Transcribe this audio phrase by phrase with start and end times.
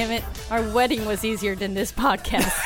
[0.00, 0.24] Damn it.
[0.50, 2.56] Our wedding was easier than this podcast.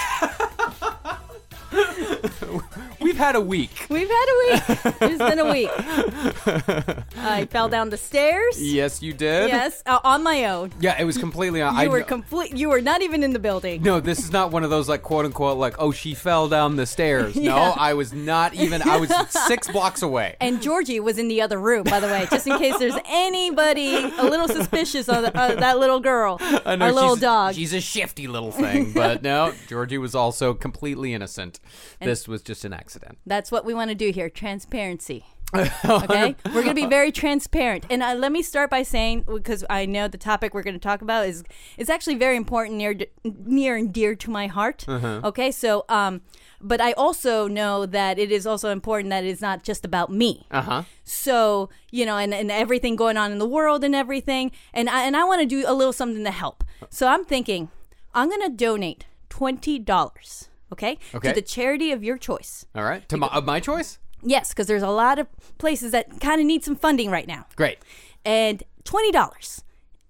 [3.04, 3.86] We've had a week.
[3.90, 4.62] We've had a week.
[5.02, 5.70] It's been a week.
[7.18, 8.60] I fell down the stairs.
[8.60, 9.48] Yes, you did.
[9.50, 10.72] Yes, uh, on my own.
[10.80, 11.74] Yeah, it was completely on.
[11.74, 12.56] You I were complete.
[12.56, 13.82] You were not even in the building.
[13.82, 16.76] No, this is not one of those like quote unquote like oh she fell down
[16.76, 17.36] the stairs.
[17.44, 17.74] No, Yeah.
[17.76, 18.80] I was not even.
[18.80, 19.12] I was
[19.46, 20.36] six blocks away.
[20.40, 23.96] And Georgie was in the other room, by the way, just in case there's anybody
[23.96, 27.54] a little suspicious of the, uh, that little girl, I know our little dog.
[27.54, 31.60] She's a shifty little thing, but no, Georgie was also completely innocent.
[32.00, 32.93] this was just an accident.
[33.26, 35.24] That's what we want to do here transparency.
[35.84, 36.34] Okay?
[36.46, 37.86] we're going to be very transparent.
[37.88, 40.80] And uh, let me start by saying, because I know the topic we're going to
[40.80, 41.44] talk about is
[41.76, 44.84] is actually very important, near, near and dear to my heart.
[44.88, 45.52] Okay?
[45.52, 46.22] So, um,
[46.60, 50.46] but I also know that it is also important that it's not just about me.
[50.50, 50.82] Uh huh.
[51.04, 54.50] So, you know, and, and everything going on in the world and everything.
[54.72, 56.64] And I, and I want to do a little something to help.
[56.90, 57.70] So I'm thinking,
[58.14, 61.28] I'm going to donate $20, okay, Okay.
[61.30, 62.66] to the charity of your choice.
[62.74, 63.08] All right.
[63.08, 63.98] To my, of my choice.
[64.22, 65.26] Yes, because there's a lot of
[65.58, 67.46] places that kind of need some funding right now.
[67.56, 67.78] Great.
[68.24, 69.62] And $20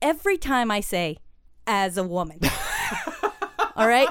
[0.03, 1.19] every time I say,
[1.67, 2.39] as a woman.
[3.77, 4.09] All right?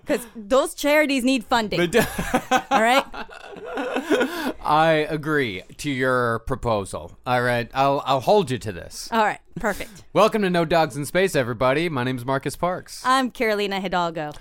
[0.00, 1.80] Because those charities need funding.
[2.70, 3.04] All right?
[4.64, 7.16] I agree to your proposal.
[7.26, 7.70] All right.
[7.74, 9.08] I'll I'll hold you to this.
[9.12, 9.38] All right.
[9.56, 10.04] Perfect.
[10.12, 11.88] Welcome to No Dogs in Space, everybody.
[11.88, 13.02] My name's Marcus Parks.
[13.04, 14.32] I'm Carolina Hidalgo.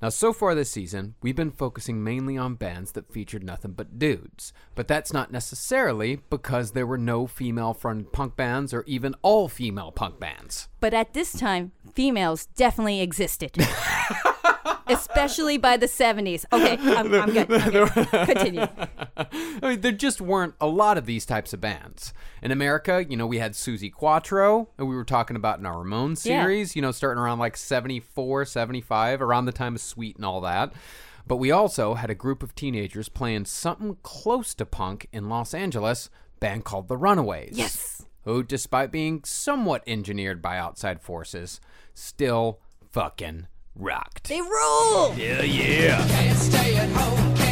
[0.00, 3.98] Now, so far this season, we've been focusing mainly on bands that featured nothing but
[3.98, 4.52] dudes.
[4.76, 9.48] But that's not necessarily because there were no female fronted punk bands or even all
[9.48, 10.68] female punk bands.
[10.78, 13.56] But at this time, females definitely existed.
[14.88, 16.44] Especially by the 70s.
[16.52, 17.50] Okay, I'm, I'm good.
[17.52, 17.90] I'm good.
[18.26, 18.66] Continue.
[19.16, 22.12] I mean, there just weren't a lot of these types of bands.
[22.42, 25.84] In America, you know, we had Suzi Quatro, and we were talking about in our
[25.88, 26.14] Yeah.
[26.14, 30.40] series, you know, starting around like 74, 75, around the time of Sweet and all
[30.42, 30.72] that.
[31.26, 35.52] But we also had a group of teenagers playing something close to punk in Los
[35.52, 36.08] Angeles,
[36.40, 37.58] band called The Runaways.
[37.58, 38.06] Yes.
[38.24, 41.60] Who, despite being somewhat engineered by outside forces,
[41.94, 42.60] still
[42.90, 43.46] fucking
[43.78, 44.28] rocked.
[44.28, 45.14] They rule!
[45.16, 47.47] Yeah, yeah.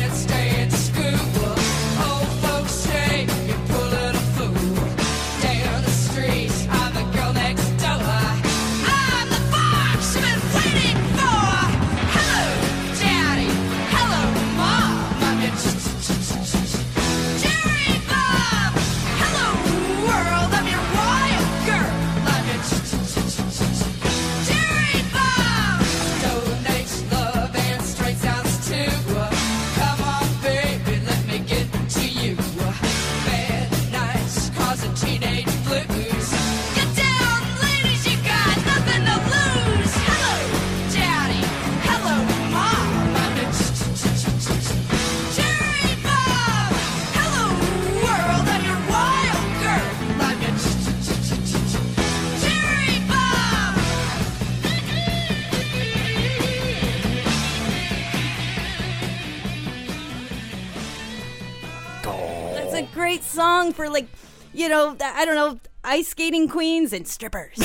[62.97, 64.09] Great song for, like,
[64.53, 67.57] you know, I don't know, ice skating queens and strippers.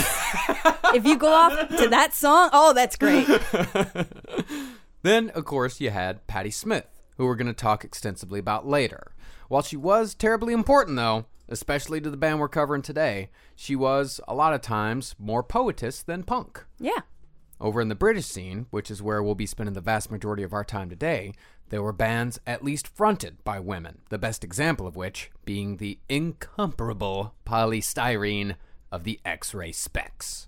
[0.93, 3.27] if you go off to that song, oh, that's great.
[5.03, 6.85] Then, of course, you had Patti Smith,
[7.17, 9.13] who we're going to talk extensively about later.
[9.47, 14.21] While she was terribly important, though, especially to the band we're covering today, she was,
[14.27, 16.65] a lot of times, more poetess than punk.
[16.79, 17.01] Yeah.
[17.59, 20.53] Over in the British scene, which is where we'll be spending the vast majority of
[20.53, 21.33] our time today,
[21.71, 25.97] there were bands at least fronted by women, the best example of which being the
[26.09, 28.55] incomparable Poly Styrene
[28.91, 30.47] of the X-Ray Spex.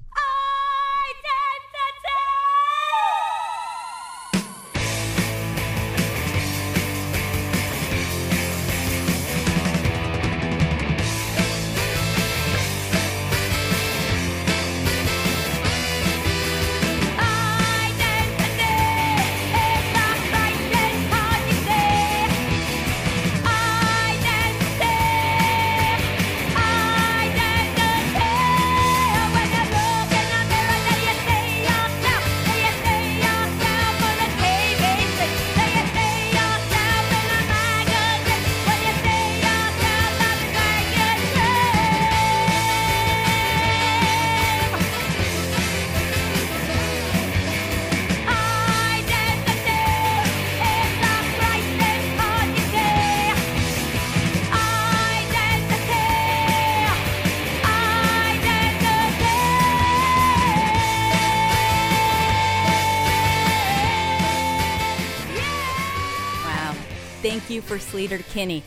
[68.04, 68.62] Sleater Kinney.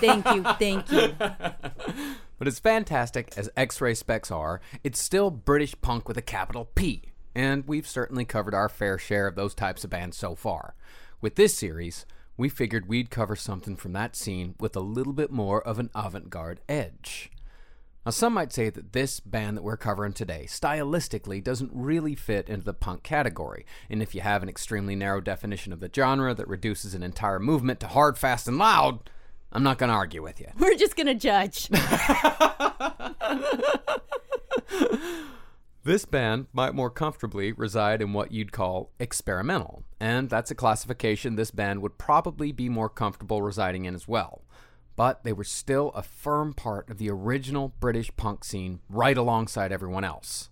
[0.00, 0.42] thank you.
[0.58, 1.14] Thank you.
[2.38, 7.10] But as fantastic as X-Ray Spex are, it's still British punk with a capital P,
[7.34, 10.76] and we've certainly covered our fair share of those types of bands so far.
[11.20, 12.06] With this series,
[12.36, 15.90] we figured we'd cover something from that scene with a little bit more of an
[15.96, 17.32] avant garde edge.
[18.08, 22.48] Now, some might say that this band that we're covering today stylistically doesn't really fit
[22.48, 26.32] into the punk category, and if you have an extremely narrow definition of the genre
[26.32, 29.10] that reduces an entire movement to hard, fast, and loud,
[29.52, 30.46] I'm not going to argue with you.
[30.58, 31.68] We're just going to judge.
[35.84, 41.36] This band might more comfortably reside in what you'd call experimental, and that's a classification
[41.36, 44.42] this band would probably be more comfortable residing in as well.
[44.98, 49.70] But they were still a firm part of the original British punk scene right alongside
[49.70, 50.50] everyone else.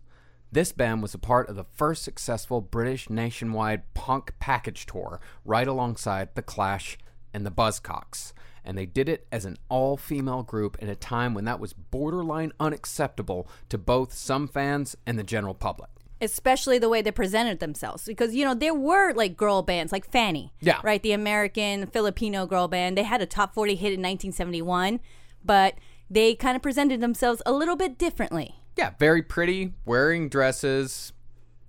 [0.53, 5.67] This band was a part of the first successful British nationwide punk package tour right
[5.67, 6.97] alongside The Clash
[7.35, 8.33] and the Buzzcocks,
[8.65, 11.73] and they did it as an all female group in a time when that was
[11.73, 15.91] borderline unacceptable to both some fans and the general public.
[16.21, 20.11] Especially the way they presented themselves because you know there were like girl bands like
[20.11, 20.81] Fanny Yeah.
[20.83, 25.01] right the American Filipino girl band they had a top 40 hit in 1971
[25.45, 25.75] but
[26.11, 31.13] they kind of presented themselves a little bit differently Yeah, very pretty, wearing dresses,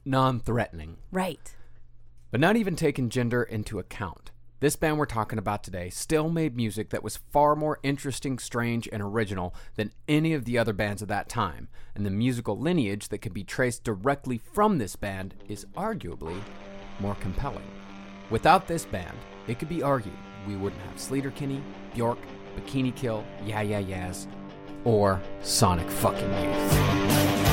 [0.06, 0.98] non threatening.
[1.12, 1.56] right
[2.32, 4.32] But not even taking gender into account.
[4.60, 8.90] This band we're talking about today still made music that was far more interesting, strange,
[8.92, 13.10] and original than any of the other bands of that time, and the musical lineage
[13.10, 16.42] that can be traced directly from this band is arguably
[17.00, 17.68] more compelling.
[18.32, 19.16] Without this band,
[19.46, 20.18] it could be argued
[20.48, 21.62] we wouldn't have Sleater Kinney,
[21.94, 22.18] Bjork,
[22.56, 24.28] Bikini Kill, Yeah Yeah Yeahs,
[24.86, 27.47] or Sonic fucking Youth.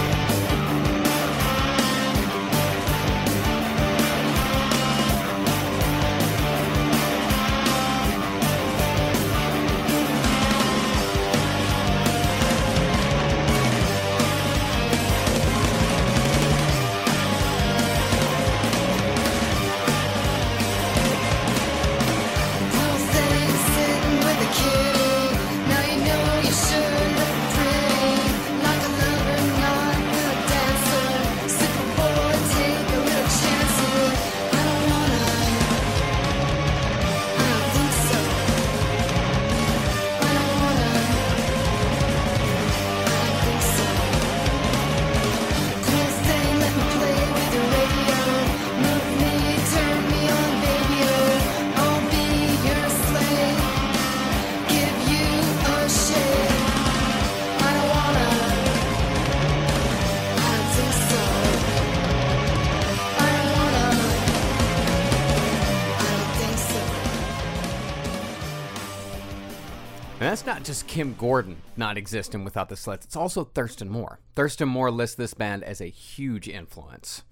[70.64, 74.18] Just Kim Gordon not existing without the Slits, it's also Thurston Moore.
[74.34, 77.22] Thurston Moore lists this band as a huge influence.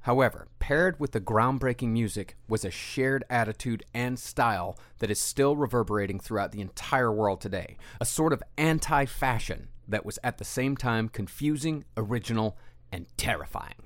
[0.00, 5.56] However, paired with the groundbreaking music was a shared attitude and style that is still
[5.56, 7.76] reverberating throughout the entire world today.
[8.00, 12.56] A sort of anti fashion that was at the same time confusing, original,
[12.90, 13.83] and terrifying.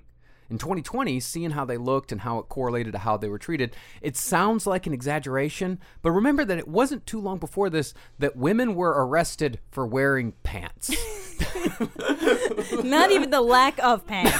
[0.50, 3.76] In 2020, seeing how they looked and how it correlated to how they were treated,
[4.00, 8.36] it sounds like an exaggeration, but remember that it wasn't too long before this that
[8.36, 10.90] women were arrested for wearing pants.
[12.82, 14.38] Not even the lack of pants.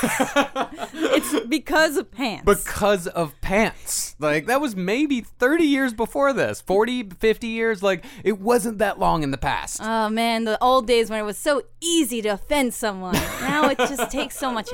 [0.95, 2.45] it's because of pants.
[2.45, 4.17] because of pants.
[4.19, 7.83] Like that was maybe 30 years before this, 40, 50 years.
[7.83, 9.81] Like it wasn't that long in the past.
[9.83, 13.15] Oh man, the old days when it was so easy to offend someone.
[13.41, 14.71] Now it just takes so much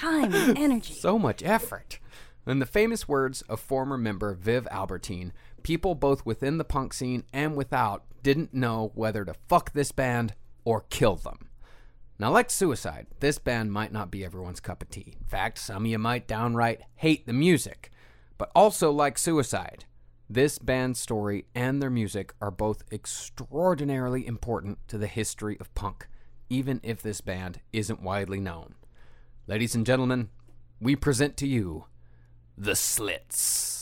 [0.00, 0.94] time and energy.
[0.94, 1.98] so much effort.
[2.46, 7.24] In the famous words of former member Viv Albertine, people both within the punk scene
[7.32, 11.48] and without didn't know whether to fuck this band or kill them.
[12.18, 15.14] Now, like Suicide, this band might not be everyone's cup of tea.
[15.18, 17.90] In fact, some of you might downright hate the music.
[18.36, 19.84] But also, like Suicide,
[20.28, 26.08] this band's story and their music are both extraordinarily important to the history of punk,
[26.48, 28.74] even if this band isn't widely known.
[29.46, 30.28] Ladies and gentlemen,
[30.80, 31.86] we present to you
[32.56, 33.79] The Slits.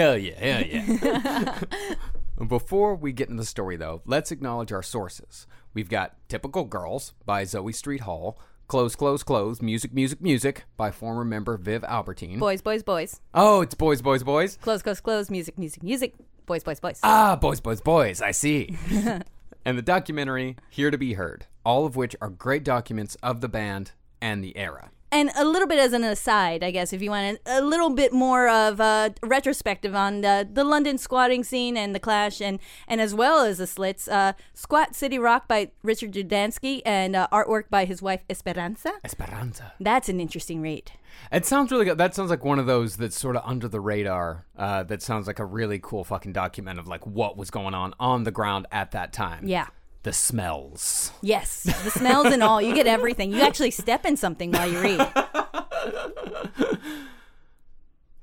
[0.00, 1.58] Hell yeah, hell yeah.
[2.48, 5.46] Before we get into the story, though, let's acknowledge our sources.
[5.74, 8.34] We've got Typical Girls by Zoe Street Howe,
[8.66, 12.38] Clothes, Clothes, Clothes, Music, Music, Music by former member Viv Albertine.
[12.38, 13.20] Boys, boys, boys.
[13.34, 14.56] Oh, it's Boys, Boys, Boys.
[14.62, 15.28] Close, close, close.
[15.28, 16.14] Music, music, music.
[16.46, 16.98] Boys, boys, boys.
[17.02, 18.78] Ah, Boys, Boys, Boys, I see.
[19.66, 23.50] and the documentary, Here to Be Heard, all of which are great documents of the
[23.50, 23.92] band
[24.22, 24.92] and the era.
[25.12, 27.90] And a little bit as an aside, I guess, if you want a, a little
[27.90, 32.60] bit more of a retrospective on the, the London squatting scene and the Clash, and,
[32.86, 37.26] and as well as the Slits, uh, Squat City Rock by Richard Judansky and uh,
[37.32, 38.92] artwork by his wife Esperanza.
[39.02, 39.72] Esperanza.
[39.80, 40.92] That's an interesting read.
[41.32, 41.98] It sounds really good.
[41.98, 44.46] That sounds like one of those that's sort of under the radar.
[44.56, 47.94] Uh, that sounds like a really cool fucking document of like what was going on
[47.98, 49.46] on the ground at that time.
[49.46, 49.66] Yeah.
[50.02, 51.12] The smells.
[51.20, 52.62] Yes, the smells and all.
[52.62, 53.32] You get everything.
[53.32, 55.06] You actually step in something while you read.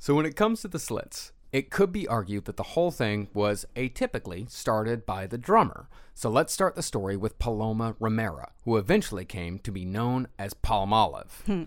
[0.07, 3.27] So when it comes to the slits, it could be argued that the whole thing
[3.33, 5.89] was atypically started by the drummer.
[6.13, 10.53] So let's start the story with Paloma Romero, who eventually came to be known as
[10.53, 11.43] Palmolive.
[11.45, 11.63] Hmm.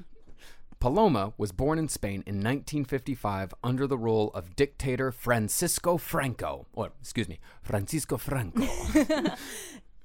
[0.79, 6.93] Paloma was born in Spain in 1955 under the rule of dictator Francisco Franco, or
[6.99, 8.67] excuse me, Francisco Franco,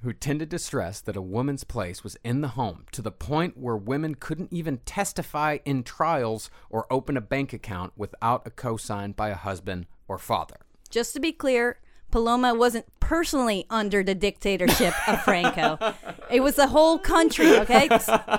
[0.06, 3.58] who tended to stress that a woman's place was in the home to the point
[3.58, 9.16] where women couldn't even testify in trials or open a bank account without a cosign
[9.16, 10.58] by a husband or father.
[10.92, 11.80] Just to be clear,
[12.16, 15.78] Paloma wasn't personally under the dictatorship of Franco.
[16.32, 17.90] It was the whole country, okay?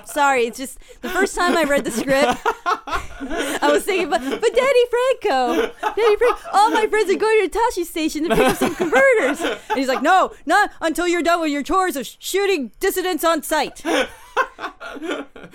[0.06, 4.54] Sorry, it's just the first time I read the script, I was thinking, but, but
[4.54, 4.84] Daddy
[5.20, 8.74] Franco, Daddy Franco, all my friends are going to Tosche station to pick up some
[8.74, 9.42] converters.
[9.42, 13.42] And he's like, no, not until you're done with your chores of shooting dissidents on
[13.42, 13.84] sight.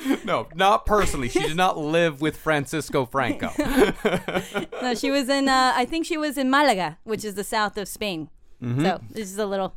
[0.25, 1.29] No, not personally.
[1.29, 3.51] She did not live with Francisco Franco.
[4.81, 7.77] No, she was in, uh, I think she was in Malaga, which is the south
[7.77, 8.29] of Spain.
[8.61, 9.75] So this is a little,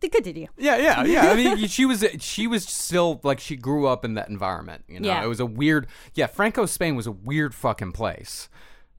[0.00, 0.48] to continue.
[0.56, 1.30] Yeah, yeah, yeah.
[1.30, 4.84] I mean, she was she was still like she grew up in that environment.
[4.88, 5.22] You know, Yeah.
[5.24, 5.86] it was a weird.
[6.14, 8.48] Yeah, Franco Spain was a weird fucking place.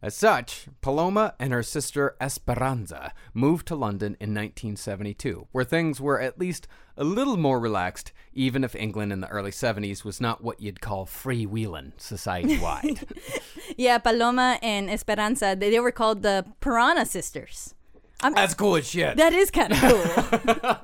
[0.01, 6.19] As such, Paloma and her sister Esperanza moved to London in 1972, where things were
[6.19, 6.67] at least
[6.97, 10.81] a little more relaxed, even if England in the early 70s was not what you'd
[10.81, 13.07] call freewheeling society wide.
[13.77, 17.73] Yeah, Paloma and Esperanza, they, they were called the Piranha Sisters.
[18.21, 19.15] I'm, That's cool as shit.
[19.15, 20.75] that is kind of cool.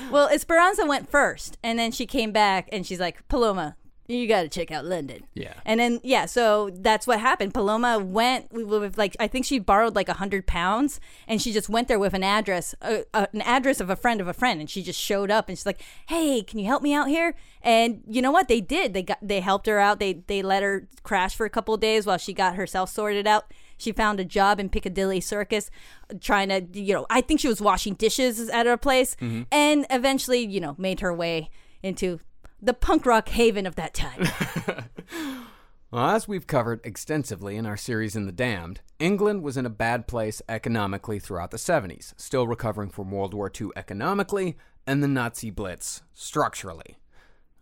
[0.10, 4.42] well, Esperanza went first, and then she came back and she's like, Paloma, you got
[4.42, 5.24] to check out London.
[5.34, 5.54] Yeah.
[5.64, 7.54] And then, yeah, so that's what happened.
[7.54, 11.68] Paloma went with, like, I think she borrowed like a hundred pounds and she just
[11.68, 14.60] went there with an address, uh, uh, an address of a friend of a friend.
[14.60, 17.34] And she just showed up and she's like, hey, can you help me out here?
[17.62, 18.48] And you know what?
[18.48, 18.92] They did.
[18.92, 20.00] They got, they helped her out.
[20.00, 23.26] They, they let her crash for a couple of days while she got herself sorted
[23.26, 23.52] out.
[23.76, 25.68] She found a job in Piccadilly Circus,
[26.20, 29.16] trying to, you know, I think she was washing dishes at her place,
[29.50, 31.50] and eventually, you know, made her way
[31.82, 32.20] into
[32.64, 34.28] the punk rock haven of that time.
[35.90, 39.70] Well, as we've covered extensively in our series In the Damned, England was in a
[39.70, 44.56] bad place economically throughout the 70s, still recovering from World War II economically
[44.88, 46.96] and the Nazi Blitz structurally.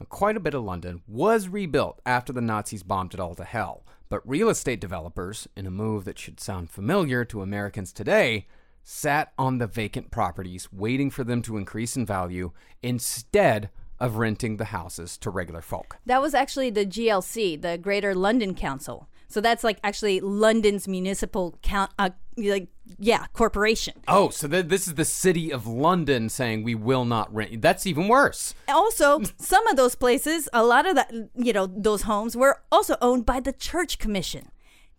[0.09, 3.85] Quite a bit of London was rebuilt after the Nazis bombed it all to hell,
[4.09, 8.47] but real estate developers, in a move that should sound familiar to Americans today,
[8.83, 13.69] sat on the vacant properties waiting for them to increase in value instead
[14.03, 15.97] of renting the houses to regular folk.
[16.05, 19.09] That was actually the GLC, the Greater London Council.
[19.29, 22.69] So that's like actually London's municipal count, uh, like
[22.99, 23.95] yeah, corporation.
[24.09, 27.63] Oh, so th- this is the city of London saying we will not rent.
[27.63, 28.55] That's even worse.
[28.69, 32.97] Also, some of those places, a lot of that, you know, those homes were also
[33.01, 34.51] owned by the church commission,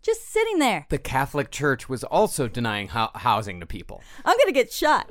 [0.03, 0.85] just sitting there.
[0.89, 4.03] The Catholic Church was also denying ho- housing to people.
[4.25, 5.09] I'm gonna get shot.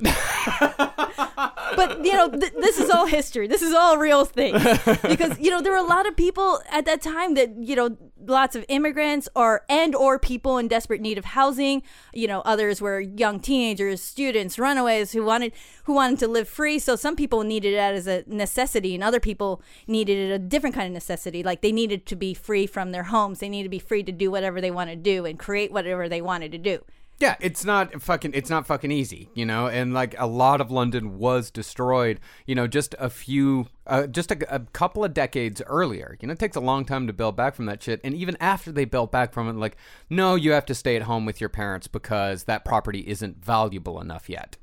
[1.76, 3.46] but you know, th- this is all history.
[3.46, 4.52] This is all real thing
[5.02, 7.96] because you know there were a lot of people at that time that you know
[8.26, 11.82] lots of immigrants or and or people in desperate need of housing.
[12.12, 15.52] You know, others were young teenagers, students, runaways who wanted
[15.84, 16.78] who wanted to live free.
[16.78, 20.74] So some people needed that as a necessity, and other people needed it a different
[20.74, 21.42] kind of necessity.
[21.42, 23.40] Like they needed to be free from their homes.
[23.40, 26.08] They needed to be free to do whatever they want to do and create whatever
[26.08, 26.84] they wanted to do.
[27.22, 30.72] Yeah, it's not fucking it's not fucking easy, you know, and like a lot of
[30.72, 35.62] London was destroyed, you know, just a few uh, just a, a couple of decades
[35.66, 36.16] earlier.
[36.20, 38.36] You know, it takes a long time to build back from that shit, and even
[38.40, 39.76] after they built back from it like,
[40.08, 44.00] no, you have to stay at home with your parents because that property isn't valuable
[44.00, 44.56] enough yet.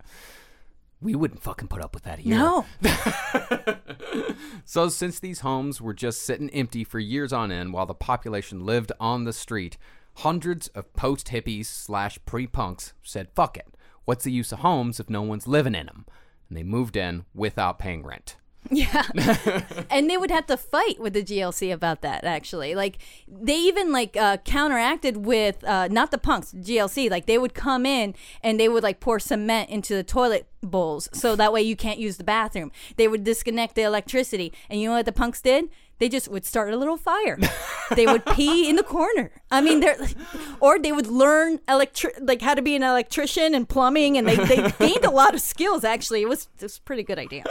[1.01, 2.35] We wouldn't fucking put up with that here.
[2.35, 2.65] No.
[4.65, 8.65] So, since these homes were just sitting empty for years on end while the population
[8.65, 9.77] lived on the street,
[10.17, 13.75] hundreds of post hippies slash pre punks said, fuck it.
[14.05, 16.05] What's the use of homes if no one's living in them?
[16.47, 18.37] And they moved in without paying rent.
[18.71, 19.03] Yeah.
[19.89, 22.75] and they would have to fight with the GLC about that actually.
[22.75, 27.09] Like they even like uh, counteracted with uh, not the punks, GLC.
[27.09, 31.09] Like they would come in and they would like pour cement into the toilet bowls
[31.13, 32.71] so that way you can't use the bathroom.
[32.97, 34.53] They would disconnect the electricity.
[34.69, 35.69] And you know what the punks did?
[35.99, 37.37] They just would start a little fire.
[37.95, 39.31] they would pee in the corner.
[39.51, 39.97] I mean, they're
[40.59, 44.35] or they would learn electric like how to be an electrician and plumbing, and they,
[44.35, 45.83] they gained a lot of skills.
[45.83, 47.43] Actually, it was it was a pretty good idea.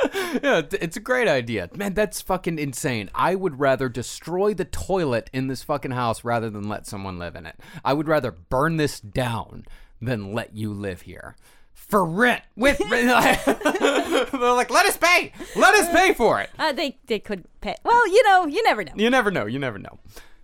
[0.43, 1.69] Yeah, it's a great idea.
[1.75, 3.11] Man, that's fucking insane.
[3.15, 7.37] I would rather destroy the toilet in this fucking house rather than let someone live
[7.37, 7.57] in it.
[7.85, 9.65] I would rather burn this down
[10.01, 11.37] than let you live here.
[11.87, 12.43] For rent.
[12.57, 13.45] With rent.
[13.47, 15.33] They're like, let us pay.
[15.57, 16.51] Let us pay for it.
[16.59, 17.75] Uh, they they could pay.
[17.85, 18.93] Well, you know, you never know.
[18.95, 19.47] You never know.
[19.47, 19.99] You never know.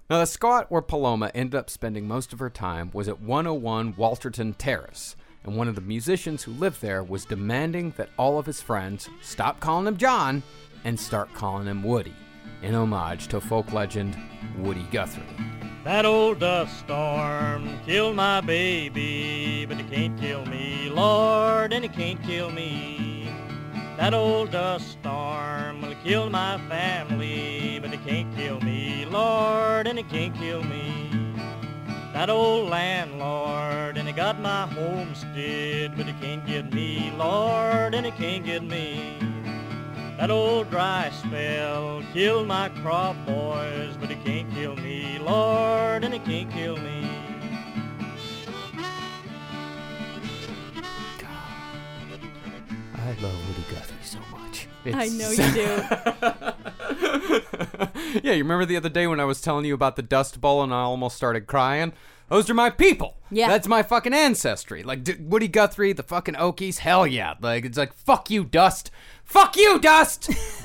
[0.08, 3.94] Now, the Scott where Paloma ended up spending most of her time was at 101
[3.94, 8.46] Walterton Terrace, and one of the musicians who lived there was demanding that all of
[8.46, 10.42] his friends stop calling him John
[10.84, 12.14] and start calling him Woody,
[12.64, 14.16] in homage to folk legend
[14.58, 15.22] Woody Guthrie.
[15.84, 21.92] That old dust storm killed my baby, but it can't kill me, Lord, and it
[21.92, 23.30] can't kill me.
[23.98, 29.98] That old dust storm will kill my family, but it can't kill me, Lord, and
[29.98, 31.10] it can't kill me.
[32.14, 38.06] That old landlord, and it got my homestead, but it can't get me, Lord, and
[38.06, 39.33] it can't get me.
[40.18, 46.14] That old dry spell killed my crop, boys, but it can't kill me, Lord, and
[46.14, 47.04] it can't kill me.
[52.94, 54.68] I love Woody Guthrie so much.
[54.86, 55.66] I know you do.
[58.22, 60.62] yeah, you remember the other day when I was telling you about the Dust Bowl
[60.62, 61.92] and I almost started crying?
[62.28, 63.16] Those are my people.
[63.30, 63.48] Yeah.
[63.48, 64.82] That's my fucking ancestry.
[64.82, 66.78] Like D- Woody Guthrie, the fucking Okies.
[66.78, 67.34] Hell yeah.
[67.40, 68.90] Like it's like fuck you, Dust.
[69.24, 70.30] Fuck you, Dust.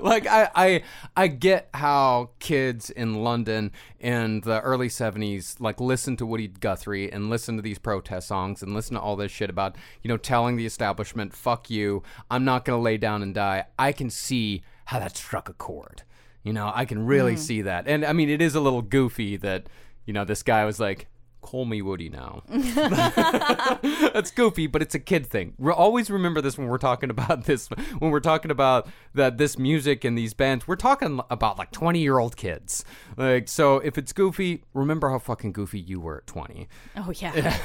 [0.00, 0.82] Like I, I,
[1.16, 7.10] I get how kids in London in the early '70s like listen to Woody Guthrie
[7.12, 10.16] and listen to these protest songs and listen to all this shit about you know
[10.16, 14.62] telling the establishment, "Fuck you, I'm not gonna lay down and die." I can see
[14.86, 16.02] how that struck a chord.
[16.42, 17.38] You know, I can really mm.
[17.38, 17.86] see that.
[17.86, 19.68] And I mean, it is a little goofy that,
[20.06, 21.08] you know, this guy was like,
[21.42, 22.42] call me Woody now.
[22.48, 25.54] That's goofy, but it's a kid thing.
[25.58, 29.58] Re- always remember this when we're talking about this, when we're talking about that this
[29.58, 32.84] music and these bands, we're talking about like 20 year old kids.
[33.16, 36.68] Like, so if it's goofy, remember how fucking goofy you were at 20.
[36.96, 37.58] Oh yeah.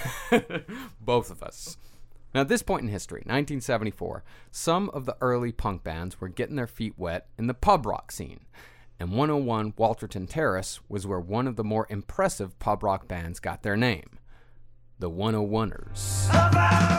[1.01, 1.77] Both of us.
[2.35, 6.57] Now, at this point in history, 1974, some of the early punk bands were getting
[6.57, 8.41] their feet wet in the pub rock scene.
[8.99, 13.63] And 101 Walterton Terrace was where one of the more impressive pub rock bands got
[13.63, 14.19] their name
[14.99, 16.94] the 101ers.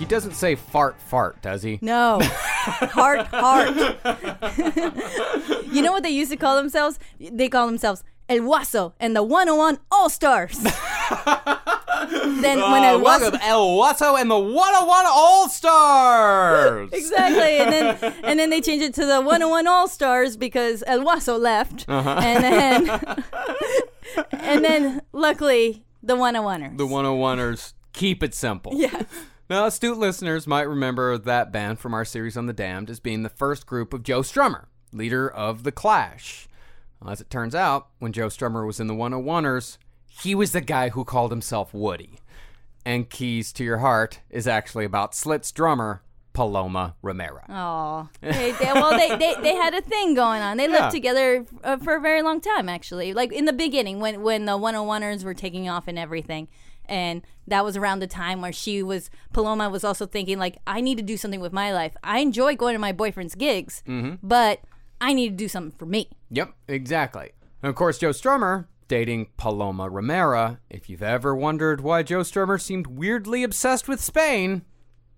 [0.00, 1.78] He doesn't say fart, fart, does he?
[1.82, 2.20] No.
[2.24, 3.68] heart, heart.
[5.70, 6.98] you know what they used to call themselves?
[7.20, 10.58] They call themselves El Huaso and the 101 All Stars.
[10.60, 10.72] then
[12.62, 16.88] when Uh, El welcome, El Huaso and the 101 All Stars!
[16.94, 21.00] Exactly, and then and then they changed it to the 101 All Stars because El
[21.04, 22.20] Huaso left, Uh-huh.
[22.22, 22.88] and then
[24.32, 26.78] and then luckily the 101ers.
[26.78, 28.72] The 101ers keep it simple.
[28.74, 29.04] Yes.
[29.50, 33.24] Now, astute listeners might remember that band from our series on The Damned as being
[33.24, 36.46] the first group of Joe Strummer, leader of The Clash.
[37.00, 40.60] Well, as it turns out, when Joe Strummer was in the 101ers, he was the
[40.60, 42.20] guy who called himself Woody.
[42.86, 47.42] And Keys to Your Heart is actually about Slit's drummer, Paloma Romero.
[47.48, 50.58] Oh, they, they, well, they, they they had a thing going on.
[50.58, 53.12] They lived together uh, for a very long time, actually.
[53.12, 56.46] Like in the beginning, when when the 101ers were taking off and everything,
[56.90, 60.82] and that was around the time where she was Paloma was also thinking like, I
[60.82, 61.96] need to do something with my life.
[62.04, 64.16] I enjoy going to my boyfriend's gigs, mm-hmm.
[64.22, 64.60] but
[65.00, 66.10] I need to do something for me.
[66.30, 67.30] Yep, exactly.
[67.62, 70.58] And of course, Joe Strummer dating Paloma Romero.
[70.68, 74.62] If you've ever wondered why Joe Strummer seemed weirdly obsessed with Spain,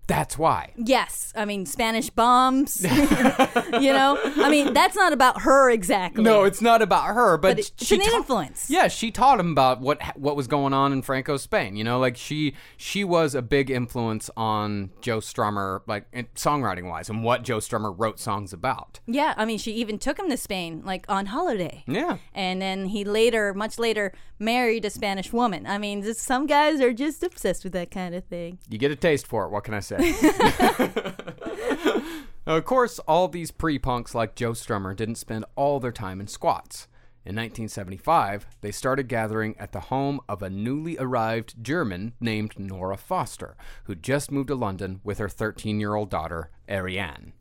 [0.07, 0.73] that's why.
[0.77, 2.83] Yes, I mean Spanish bombs.
[2.83, 6.23] you know, I mean that's not about her exactly.
[6.23, 8.69] No, it's not about her, but, But it- it's she an ta- influence.
[8.69, 11.75] Yeah, she taught him about what what was going on in Franco's Spain.
[11.75, 17.09] You know, like she she was a big influence on Joe Strummer, like songwriting wise,
[17.09, 18.99] and what Joe Strummer wrote songs about.
[19.07, 21.83] Yeah, I mean she even took him to Spain like on holiday.
[21.87, 22.17] Yeah.
[22.33, 25.65] And then he later, much later, married a Spanish woman.
[25.65, 28.59] I mean, just, some guys are just obsessed with that kind of thing.
[28.69, 29.51] You get a taste for it.
[29.51, 29.92] What can I say?
[32.45, 36.19] Now, of course, all these pre punks like Joe Strummer didn't spend all their time
[36.19, 36.87] in squats.
[37.25, 42.97] In 1975, they started gathering at the home of a newly arrived German named Nora
[42.97, 47.31] Forster, who just moved to London with her 13 year old daughter, Ariane.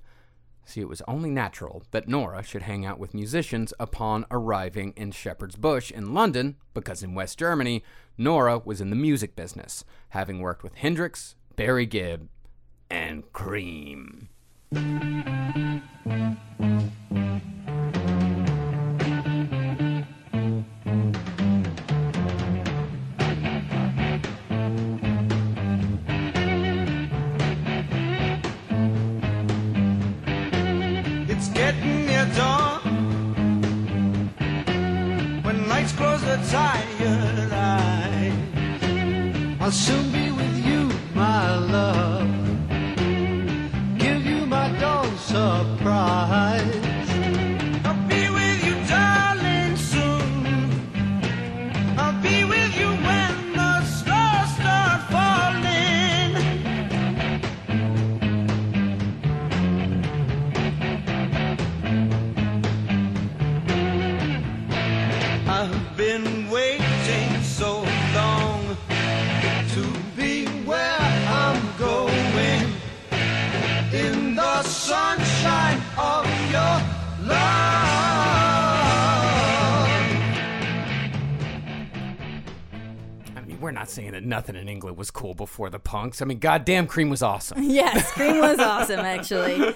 [0.64, 5.10] See, it was only natural that Nora should hang out with musicians upon arriving in
[5.10, 7.82] Shepherd's Bush in London, because in West Germany,
[8.16, 12.28] Nora was in the music business, having worked with Hendrix, Barry Gibb,
[12.92, 14.28] and Cream.
[31.28, 32.80] It's getting near dawn.
[35.42, 38.32] When nights close the tired eyes,
[39.62, 40.31] I'll soon be
[83.82, 86.22] not saying that nothing in England was cool before the punks.
[86.22, 87.60] I mean, goddamn, Cream was awesome.
[87.62, 89.74] Yes, Cream was awesome, actually.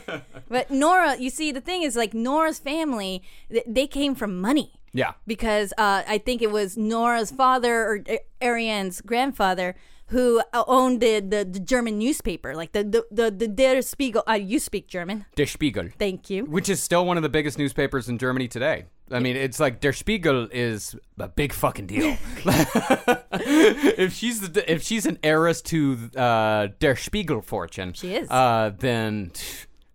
[0.49, 4.71] But Nora, you see, the thing is, like Nora's family, th- they came from money.
[4.93, 5.13] Yeah.
[5.27, 9.75] because uh, I think it was Nora's father or uh, Ariane's grandfather
[10.09, 14.23] who uh, owned the, the, the German newspaper, like the the the, the Der Spiegel.
[14.29, 15.89] Uh, you speak German, Der Spiegel.
[15.99, 16.45] thank you.
[16.45, 18.85] Which is still one of the biggest newspapers in Germany today.
[19.11, 22.17] I mean, it's like Der Spiegel is a big fucking deal.
[22.45, 28.29] if she's the, if she's an heiress to uh, Der Spiegel fortune, She is.
[28.29, 29.31] Uh, then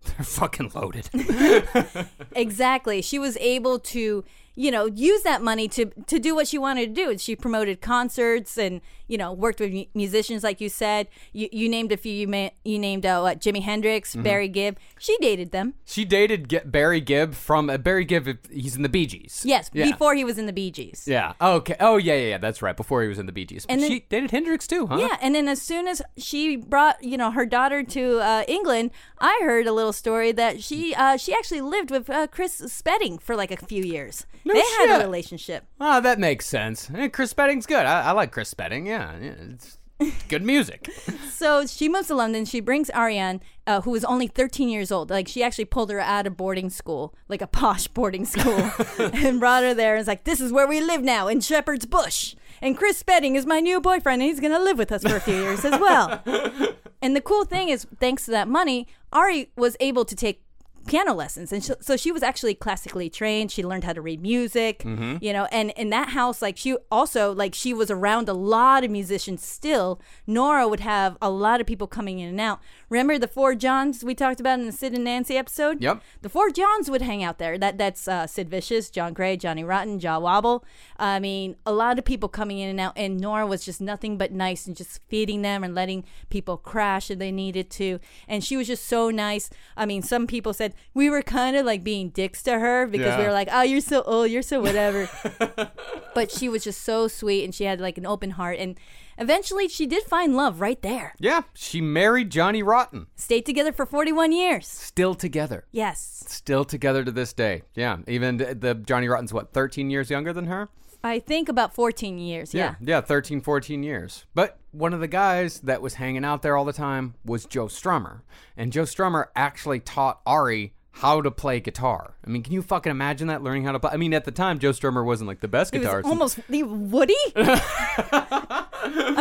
[0.04, 1.08] they're fucking loaded.
[2.34, 3.02] Exactly.
[3.02, 6.94] She was able to, you know, use that money to to do what she wanted
[6.94, 7.18] to do.
[7.18, 11.08] She promoted concerts and you know worked with mu- musicians, like you said.
[11.32, 12.12] You, you named a few.
[12.12, 14.22] You ma- you named uh, what Jimi Hendrix, Mm-hmm.
[14.22, 14.76] Barry Gibb.
[14.98, 15.74] She dated them.
[15.84, 18.28] she dated Ge- Barry Gibb from uh, Barry Gibb.
[18.50, 19.42] He's in the Bee Gees.
[19.44, 19.90] Yes, Yeah.
[19.90, 21.06] before he was in the Bee Gees.
[21.08, 21.32] Yeah.
[21.40, 21.76] Okay.
[21.80, 22.38] Oh yeah, yeah, yeah.
[22.38, 22.76] That's right.
[22.76, 23.64] Before he was in the Bee Gees.
[23.68, 24.98] And then- she dated Hendrix too, huh?
[24.98, 28.90] Yeah, and then as soon as she brought, you know, her daughter to uh, England,
[29.18, 33.18] I heard a little story that she uh, she actually lived with uh, Chris Spedding
[33.18, 34.26] for like a few years.
[34.44, 35.64] No they had a relationship.
[35.80, 36.90] Oh, that makes sense.
[36.94, 37.86] Eh, Chris Spedding's good.
[37.86, 38.86] I, I like Chris Spedding.
[38.86, 39.78] Yeah, yeah it's
[40.28, 40.90] good music.
[41.30, 42.44] So she moves to London.
[42.44, 45.10] She brings Ariane, uh, who was only 13 years old.
[45.10, 49.38] Like she actually pulled her out of boarding school, like a posh boarding school, and
[49.38, 49.94] brought her there.
[49.94, 53.34] And was like, "This is where we live now in Shepherd's Bush." And Chris Spedding
[53.34, 55.78] is my new boyfriend, and he's gonna live with us for a few years as
[55.80, 56.22] well.
[57.02, 60.44] And the cool thing is, thanks to that money, Ari was able to take
[60.86, 61.52] piano lessons.
[61.52, 63.50] And sh- so she was actually classically trained.
[63.50, 65.16] She learned how to read music mm-hmm.
[65.20, 68.84] you know and in that house like she also like she was around a lot
[68.84, 70.00] of musicians still.
[70.26, 72.60] Nora would have a lot of people coming in and out
[72.92, 75.82] remember the four johns we talked about in the sid and nancy episode?
[75.82, 76.02] Yep.
[76.20, 77.56] the four johns would hang out there.
[77.58, 80.64] That that's uh, sid vicious John Grey johnny rotten Jah Wobble.
[80.98, 84.18] I mean a lot of people coming in and out and nora was just nothing
[84.18, 87.98] but nice and just feeding them and letting people crash if they needed to.
[88.28, 89.48] And she was just so nice.
[89.76, 93.18] I mean some people said we were kind of like being dicks to her because
[93.18, 95.08] we were like oh you're so old you're so whatever.
[96.14, 98.58] But she was just so sweet and she had like an open heart.
[98.58, 98.78] And
[99.22, 103.06] eventually she did find love right there Yeah, she married Johnny Rotten.
[103.16, 105.64] stayed together for 41 years Still together.
[105.72, 107.62] yes Still together to this day.
[107.74, 110.68] Yeah, even the, the Johnny Rotten's what, 13 years younger than her?
[111.04, 114.24] i think about 14 years yeah, Yeah, 13, 14 years.
[114.34, 117.66] But one of the guys that was hanging out there all the time was Joe
[117.66, 118.20] Strummer.
[118.56, 122.14] And Joe Strummer actually taught Ari how to play guitar.
[122.24, 123.90] I mean, can you fucking imagine that learning how to play?
[123.92, 126.04] I mean, at the time, Joe Strummer wasn't like the best It was guitarist.
[126.04, 127.14] almost the Woody.
[127.36, 128.66] I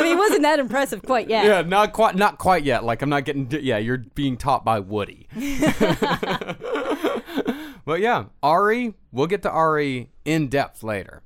[0.03, 1.45] mean, it wasn't that impressive quite yet.
[1.45, 2.84] Yeah, not quite, not quite yet.
[2.84, 3.47] Like I'm not getting.
[3.49, 5.27] Yeah, you're being taught by Woody.
[7.86, 8.93] but yeah, Ari.
[9.12, 11.21] We'll get to Ari in depth later.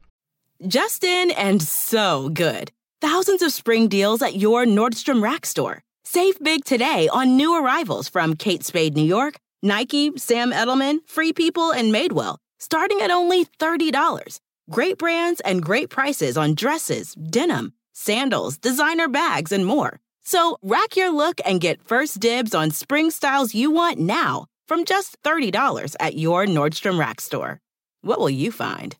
[0.68, 2.72] Justin and so good.
[3.02, 5.84] Thousands of spring deals at your Nordstrom Rack store.
[6.04, 11.34] Save big today on new arrivals from Kate Spade New York, Nike, Sam Edelman, Free
[11.34, 14.40] People, and Madewell, starting at only $30.
[14.70, 20.00] Great brands and great prices on dresses, denim, sandals, designer bags, and more.
[20.24, 24.86] So rack your look and get first dibs on spring styles you want now from
[24.86, 27.60] just $30 at your Nordstrom Rack store.
[28.02, 28.96] What will you find?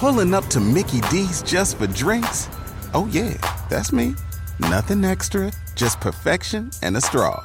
[0.00, 2.48] Pulling up to Mickey D's just for drinks?
[2.92, 3.34] Oh, yeah,
[3.70, 4.16] that's me.
[4.58, 7.44] Nothing extra, just perfection and a straw.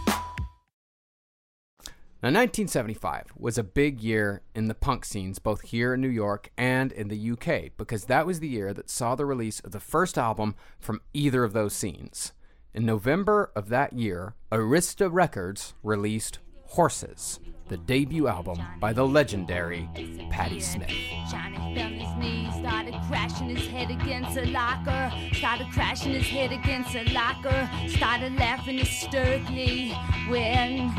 [2.23, 6.51] Now, 1975 was a big year in the punk scenes, both here in New York
[6.55, 9.79] and in the UK, because that was the year that saw the release of the
[9.79, 12.33] first album from either of those scenes.
[12.75, 19.89] In November of that year, Arista Records released Horses, the debut album by the legendary
[20.29, 20.91] Patti Smith.
[21.31, 25.11] Johnny fell his knees, started crashing his head against a locker.
[25.33, 27.67] Started crashing his head against a locker.
[27.89, 29.89] Started laughing hysterically
[30.29, 30.93] when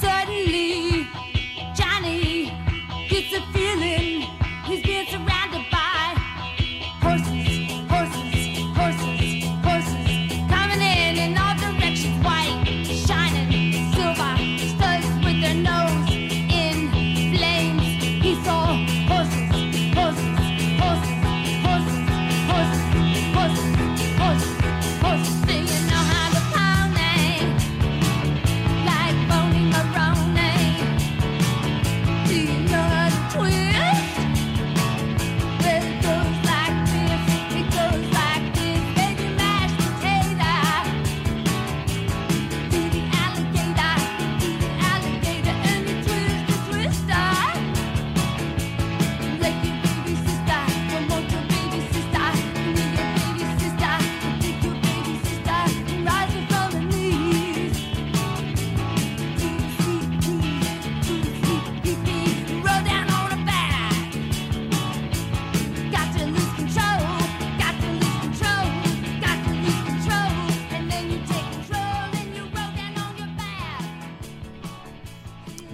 [0.00, 1.06] suddenly
[1.74, 2.52] Johnny
[3.08, 4.26] gets a feeling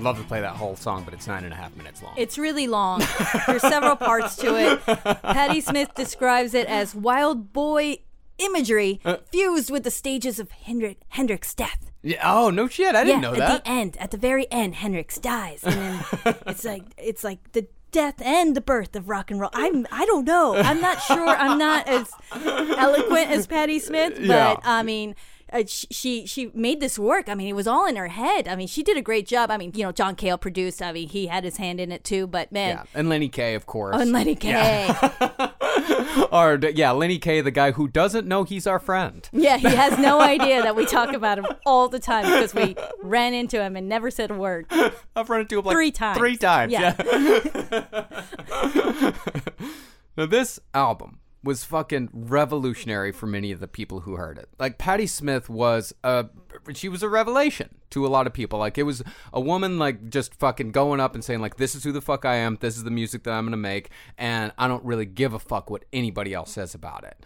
[0.07, 2.15] Love to play that whole song, but it's nine and a half minutes long.
[2.17, 3.03] It's really long.
[3.49, 4.81] There's several parts to it.
[5.23, 7.99] Patti Smith describes it as wild boy
[8.39, 9.17] imagery Uh.
[9.33, 11.91] fused with the stages of Hendrik, Hendrik's death.
[12.05, 12.95] yeah, oh no shit!
[12.95, 13.51] I didn't yeah, know that.
[13.51, 16.05] at the end, at the very end, Hendrix dies, and then
[16.47, 19.51] it's like it's like the death and the birth of rock and roll.
[19.55, 20.55] I'm I don't know.
[20.55, 21.27] I'm not sure.
[21.31, 24.57] I'm not as eloquent as Patti Smith, but Yeah.
[24.63, 25.17] I mean.
[25.53, 27.29] Uh, sh- she she made this work.
[27.29, 28.49] I mean, it was all in her head.
[28.49, 29.49] I mean, she did a great job.
[29.51, 30.83] I mean, you know, John Cale produced.
[30.83, 32.27] I mean, he had his hand in it too.
[32.27, 33.95] But man, yeah, and Lenny Kaye, of course.
[33.97, 34.89] oh, and Lenny Kaye,
[36.33, 39.29] or yeah, Lenny Kaye, the guy who doesn't know he's our friend.
[39.33, 42.75] yeah, he has no idea that we talk about him all the time because we
[43.03, 44.67] ran into him and never said a word.
[45.15, 46.19] I've run into him like Three times.
[46.19, 46.73] Three times.
[46.73, 46.95] Yeah.
[47.01, 48.03] Yeah.
[50.17, 54.49] now this album was fucking revolutionary for many of the people who heard it.
[54.59, 56.27] Like Patti Smith was a
[56.75, 58.59] she was a revelation to a lot of people.
[58.59, 61.85] Like it was a woman like just fucking going up and saying like this is
[61.85, 62.59] who the fuck I am.
[62.61, 65.39] This is the music that I'm going to make and I don't really give a
[65.39, 67.25] fuck what anybody else says about it.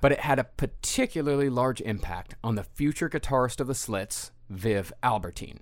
[0.00, 4.92] But it had a particularly large impact on the future guitarist of the Slits, Viv
[5.02, 5.60] Albertine.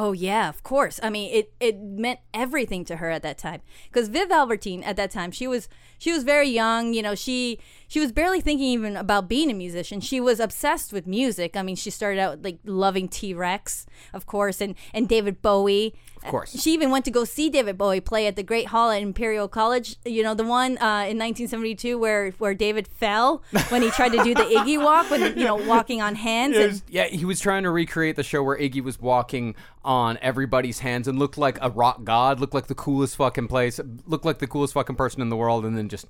[0.00, 1.00] Oh yeah, of course.
[1.02, 4.94] I mean, it it meant everything to her at that time because Viv Albertine at
[4.94, 5.68] that time she was
[5.98, 6.94] she was very young.
[6.94, 7.58] You know, she
[7.88, 10.00] she was barely thinking even about being a musician.
[10.00, 11.56] She was obsessed with music.
[11.56, 15.94] I mean, she started out like loving T Rex, of course, and and David Bowie.
[16.22, 16.60] Of course.
[16.60, 19.46] She even went to go see David Bowie play at the Great Hall at Imperial
[19.46, 19.96] College.
[20.04, 24.24] You know, the one uh, in 1972 where where David fell when he tried to
[24.24, 26.56] do the Iggy walk, when you know walking on hands.
[26.56, 30.80] Was- yeah, he was trying to recreate the show where Iggy was walking on everybody's
[30.80, 34.38] hands and looked like a rock god, looked like the coolest fucking place, looked like
[34.38, 36.06] the coolest fucking person in the world, and then just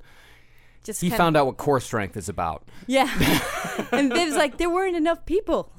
[0.88, 2.62] just he found out what core strength is about.
[2.86, 3.10] Yeah.
[3.92, 5.70] and Viv's like, there weren't enough people.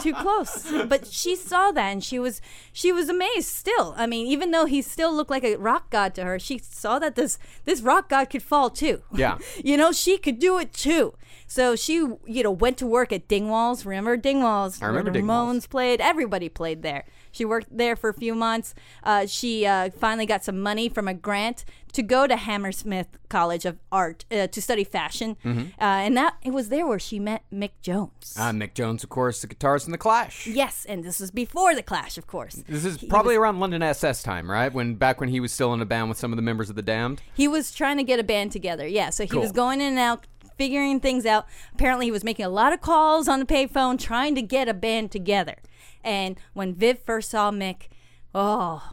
[0.00, 0.70] Too close.
[0.86, 2.40] But she saw that and she was
[2.72, 3.94] she was amazed still.
[3.96, 7.00] I mean, even though he still looked like a rock god to her, she saw
[7.00, 9.02] that this this rock god could fall too.
[9.12, 9.38] Yeah.
[9.64, 11.14] you know, she could do it too.
[11.48, 13.84] So she, you know, went to work at Dingwalls.
[13.84, 14.82] Remember Dingwalls?
[14.82, 15.62] I remember the Dingwalls.
[15.62, 16.00] Ramones played.
[16.00, 17.04] Everybody played there.
[17.32, 18.74] She worked there for a few months.
[19.02, 23.64] Uh, she uh, finally got some money from a grant to go to Hammersmith College
[23.64, 25.60] of Art uh, to study fashion, Mm-hmm.
[25.80, 28.34] uh, and that it was there where she met Mick Jones.
[28.38, 30.46] Uh, Mick Jones, of course, the guitarist in the Clash.
[30.46, 32.62] yes, and this was before the Clash, of course.
[32.68, 34.72] This is He probably was- around London SS time, right?
[34.72, 36.76] When back when he was still in a band with some of the members of
[36.76, 37.22] the Damned.
[37.34, 38.86] He was trying to get a band together.
[38.86, 40.26] Yeah, so he was going in and out,
[40.58, 41.46] figuring things out.
[41.74, 44.74] Apparently, he was making a lot of calls on the payphone, trying to get a
[44.74, 45.56] band together.
[46.04, 47.88] And when Viv first saw Mick,
[48.34, 48.90] oh,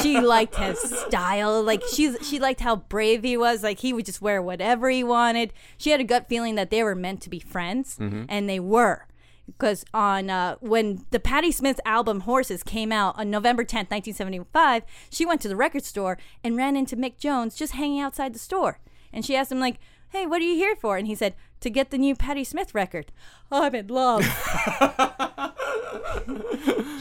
[0.00, 1.62] she liked his style.
[1.62, 3.62] Like she's she liked how brave he was.
[3.62, 5.52] Like he would just wear whatever he wanted.
[5.76, 7.96] She had a gut feeling that they were meant to be friends,
[8.28, 9.06] and they were.
[9.46, 14.82] Because on uh, when the Patti Smith album Horses came out on November 10th, 1975,
[15.08, 18.40] she went to the record store and ran into Mick Jones just hanging outside the
[18.40, 18.80] store.
[19.12, 19.78] And she asked him like,
[20.16, 22.74] "Hey, what are you here for?" And he said, "To get the new Patti Smith
[22.74, 23.12] record."
[23.52, 24.24] Oh, I'm in love.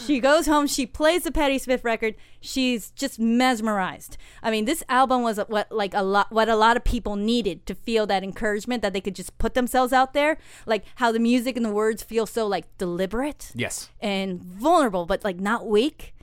[0.05, 2.15] she goes home, she plays the Patti Smith record.
[2.41, 4.17] She's just mesmerized.
[4.43, 7.65] I mean, this album was what like a lot what a lot of people needed
[7.65, 11.19] to feel that encouragement that they could just put themselves out there, like how the
[11.19, 13.89] music and the words feel so like deliberate Yes.
[13.99, 16.13] and vulnerable, but like not weak.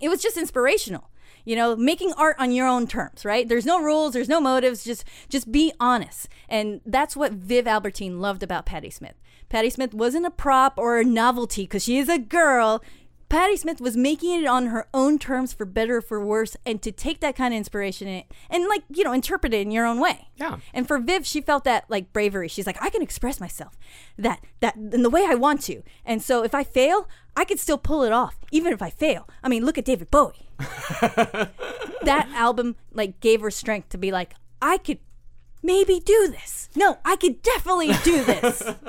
[0.00, 1.10] It was just inspirational.
[1.50, 3.48] You know, making art on your own terms, right?
[3.48, 6.28] There's no rules, there's no motives, just just be honest.
[6.48, 9.16] And that's what Viv Albertine loved about Patti Smith.
[9.48, 12.84] Patti Smith wasn't a prop or a novelty because she is a girl.
[13.30, 16.82] Patti Smith was making it on her own terms for better or for worse, and
[16.82, 19.70] to take that kind of inspiration in, it, and like you know interpret it in
[19.70, 20.28] your own way.
[20.36, 20.58] Yeah.
[20.74, 22.48] And for Viv, she felt that like bravery.
[22.48, 23.78] She's like, I can express myself
[24.18, 25.82] that that in the way I want to.
[26.04, 29.28] And so if I fail, I can still pull it off, even if I fail.
[29.44, 30.48] I mean, look at David Bowie.
[30.58, 34.98] that album like gave her strength to be like, I could
[35.62, 36.68] maybe do this.
[36.74, 38.62] No, I could definitely do this.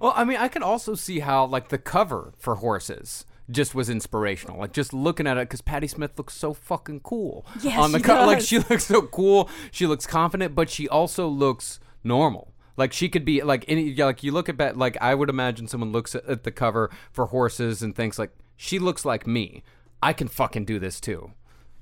[0.00, 3.90] Well, I mean, I could also see how like the cover for Horses just was
[3.90, 4.58] inspirational.
[4.58, 7.98] Like just looking at it because Patti Smith looks so fucking cool Yeah, on the
[7.98, 8.26] she cover.
[8.26, 9.48] Like she looks so cool.
[9.70, 12.52] She looks confident, but she also looks normal.
[12.76, 15.68] Like she could be like any like you look at that like I would imagine
[15.68, 19.62] someone looks at, at the cover for Horses and thinks like she looks like me.
[20.02, 21.32] I can fucking do this too.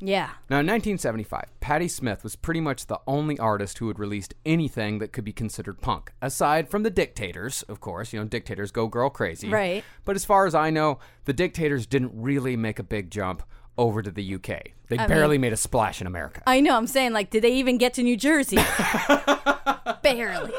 [0.05, 0.31] Yeah.
[0.51, 4.99] Now, in 1975, Patti Smith was pretty much the only artist who had released anything
[4.99, 8.13] that could be considered punk, aside from the Dictators, of course.
[8.13, 9.49] You know, Dictators go girl crazy.
[9.49, 9.85] Right.
[10.05, 13.45] But as far as I know, the Dictators didn't really make a big jump
[13.79, 14.73] over to the UK.
[14.89, 16.43] They I barely mean- made a splash in America.
[16.47, 16.77] I know.
[16.77, 18.59] I'm saying like, did they even get to New Jersey?
[20.03, 20.53] Barely.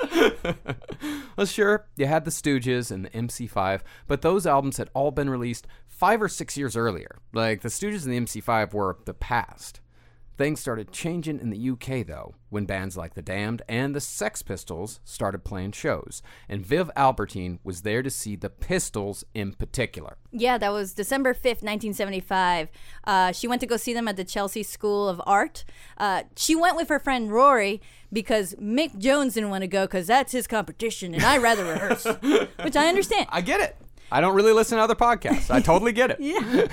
[1.35, 5.29] Well, sure, you had the Stooges and the MC5, but those albums had all been
[5.29, 7.19] released five or six years earlier.
[7.33, 9.79] Like the Stooges and the MC5 were the past.
[10.35, 14.41] Things started changing in the UK though, when bands like The Damned and the Sex
[14.41, 20.17] Pistols started playing shows, and Viv Albertine was there to see the Pistols in particular.
[20.31, 22.69] Yeah, that was December 5th, 1975.
[23.03, 25.65] Uh, she went to go see them at the Chelsea School of Art.
[25.99, 27.79] Uh, she went with her friend Rory
[28.11, 32.05] because Mick Jones didn't want to go because that's his competition and I'd rather rehearse,
[32.63, 33.27] which I understand.
[33.29, 33.77] I get it.
[34.11, 35.49] I don't really listen to other podcasts.
[35.49, 36.17] I totally get it.
[36.19, 36.67] Yeah.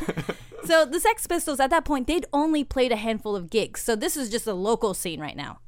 [0.64, 3.80] so the Sex Pistols at that point they'd only played a handful of gigs.
[3.82, 5.60] So this was just a local scene right now.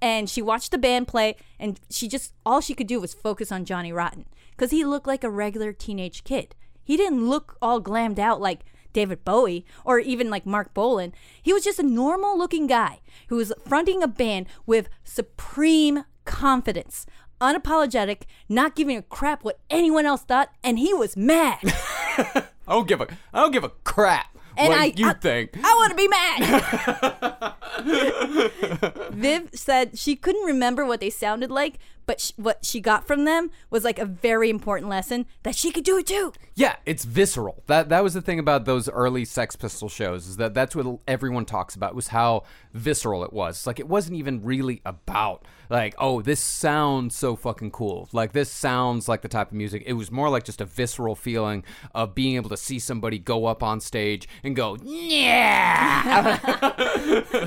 [0.00, 3.50] And she watched the band play and she just all she could do was focus
[3.52, 6.54] on Johnny Rotten cuz he looked like a regular teenage kid.
[6.82, 8.64] He didn't look all glammed out like
[8.94, 11.12] David Bowie or even like Marc Bolan.
[11.42, 17.06] He was just a normal looking guy who was fronting a band with supreme confidence,
[17.40, 21.58] unapologetic, not giving a crap what anyone else thought, and he was mad.
[21.64, 24.26] I don't give a I don't give a crap
[24.56, 25.50] And what I- you I- think.
[25.62, 27.54] I want to be mad.
[29.12, 33.24] Viv said she couldn't remember what they sounded like, but sh- what she got from
[33.24, 36.32] them was like a very important lesson that she could do it too.
[36.54, 37.62] Yeah, it's visceral.
[37.66, 40.98] That that was the thing about those early Sex Pistol shows is that that's what
[41.06, 43.66] everyone talks about was how visceral it was.
[43.66, 48.08] Like it wasn't even really about like oh this sounds so fucking cool.
[48.12, 49.82] Like this sounds like the type of music.
[49.86, 51.64] It was more like just a visceral feeling
[51.94, 56.38] of being able to see somebody go up on stage and go yeah.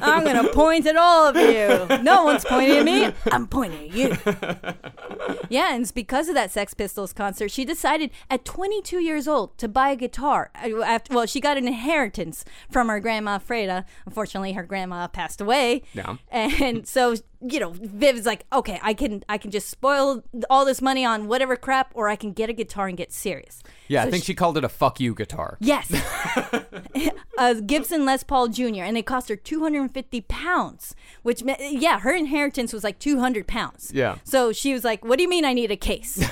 [0.02, 2.04] I'm gonna point at all of you.
[2.04, 3.12] No one's pointing at me.
[3.32, 4.18] I'm pointing at you.
[5.50, 9.58] yeah, and it's because of that Sex Pistols concert, she decided at 22 years old
[9.58, 10.52] to buy a guitar.
[10.56, 13.86] Uh, After, well, she got an inheritance from her grandma Freda.
[14.06, 15.84] Unfortunately, her grandma passed away.
[15.94, 16.18] Yeah.
[16.30, 20.66] And so, you know, Viv is like, okay, I can, I can just spoil all
[20.66, 23.64] this money on whatever crap, or I can get a guitar and get serious.
[23.88, 25.58] Yeah, So I think she called it a fuck you guitar.
[25.60, 25.92] Yes.
[27.38, 28.84] a Gibson Les Paul Jr.
[28.84, 33.92] and it cost her 250 pounds, which meant, yeah, her inheritance was like 200 pounds.
[33.94, 34.18] Yeah.
[34.24, 36.24] So she was like, "What do you mean I need a case?"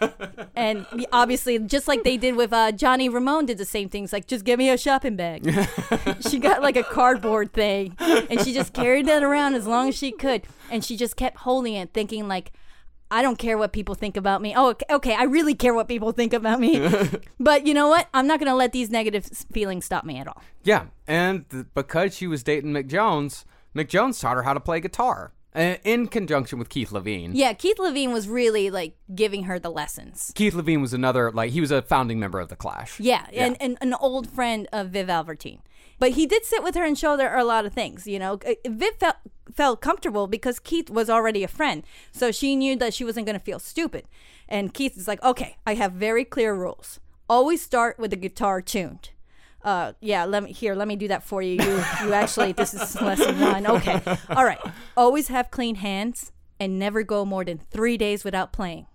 [0.56, 4.12] and obviously, just like they did with uh, Johnny Ramone, did the same things.
[4.12, 5.44] Like, just give me a shopping bag.
[6.28, 9.96] she got like a cardboard thing, and she just carried that around as long as
[9.96, 12.52] she could, and she just kept holding it, thinking like.
[13.08, 14.52] I don't care what people think about me.
[14.56, 16.84] Oh, okay, I really care what people think about me.
[17.38, 18.08] but you know what?
[18.12, 20.42] I'm not going to let these negative feelings stop me at all.
[20.64, 23.44] Yeah, and th- because she was dating Mick Jones,
[23.76, 27.30] Mick Jones taught her how to play guitar uh, in conjunction with Keith Levene.
[27.34, 30.32] Yeah, Keith Levene was really like giving her the lessons.
[30.34, 33.00] Keith Levene was another like he was a founding member of the Clash.
[33.00, 35.60] Yeah, And, and an old friend of Viv Albertine.
[35.98, 38.06] But he did sit with her and show her a lot of things.
[38.06, 39.16] You know, Uh, Viv felt
[39.54, 41.82] felt comfortable because Keith was already a friend,
[42.12, 44.04] so she knew that she wasn't going to feel stupid.
[44.48, 47.00] And Keith is like, "Okay, I have very clear rules.
[47.28, 49.10] Always start with the guitar tuned."
[49.64, 50.74] Uh, yeah, let me here.
[50.74, 51.54] Let me do that for you.
[51.62, 53.66] You, you actually, this is lesson one.
[53.66, 54.60] Okay, all right.
[54.96, 56.30] Always have clean hands
[56.60, 58.86] and never go more than three days without playing.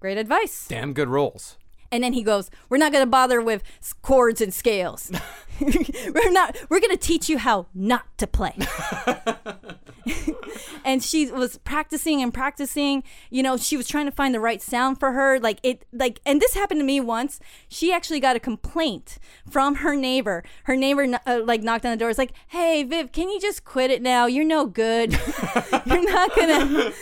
[0.00, 0.66] Great advice.
[0.68, 1.56] Damn good rules.
[1.94, 3.62] And then he goes, "We're not going to bother with
[4.02, 5.12] chords and scales.
[5.60, 6.56] we're not.
[6.68, 8.58] We're going to teach you how not to play."
[10.84, 13.02] and she was practicing and practicing.
[13.30, 15.38] You know, she was trying to find the right sound for her.
[15.38, 17.40] Like it, like, and this happened to me once.
[17.68, 20.44] She actually got a complaint from her neighbor.
[20.64, 22.10] Her neighbor, uh, like, knocked on the door.
[22.10, 24.26] It's like, "Hey, Viv, can you just quit it now?
[24.26, 25.12] You're no good.
[25.86, 26.92] You're not gonna."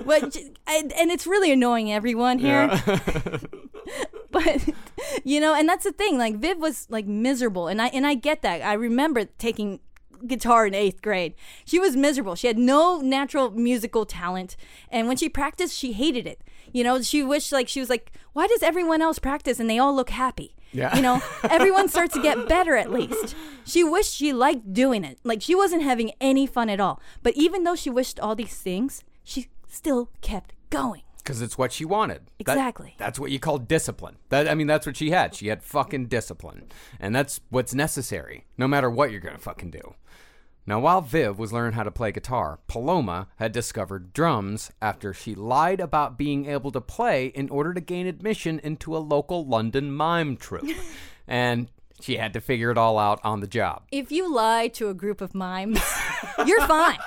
[0.04, 0.36] but
[0.66, 2.68] and, and it's really annoying everyone here
[4.30, 4.68] but
[5.24, 8.14] you know and that's the thing like viv was like miserable and i and i
[8.14, 9.80] get that i remember taking
[10.26, 14.56] guitar in eighth grade she was miserable she had no natural musical talent
[14.90, 16.42] and when she practiced she hated it
[16.72, 19.78] you know she wished like she was like why does everyone else practice and they
[19.78, 20.94] all look happy Yeah.
[20.96, 25.18] you know everyone starts to get better at least she wished she liked doing it
[25.24, 28.54] like she wasn't having any fun at all but even though she wished all these
[28.54, 32.22] things she still kept going Because it's what she wanted.
[32.44, 32.94] That- Exactly.
[32.98, 34.16] that's what you call discipline.
[34.30, 35.34] That I mean, that's what she had.
[35.34, 36.62] She had fucking discipline,
[36.98, 39.94] and that's what's necessary, no matter what you're gonna fucking do.
[40.66, 45.34] Now, while Viv was learning how to play guitar, Paloma had discovered drums after she
[45.34, 49.90] lied about being able to play in order to gain admission into a local London
[49.92, 50.68] mime troupe,
[51.26, 51.68] and
[52.00, 53.82] she had to figure it all out on the job.
[53.90, 55.80] if you lie to a group of mimes,
[56.46, 56.98] you're fine.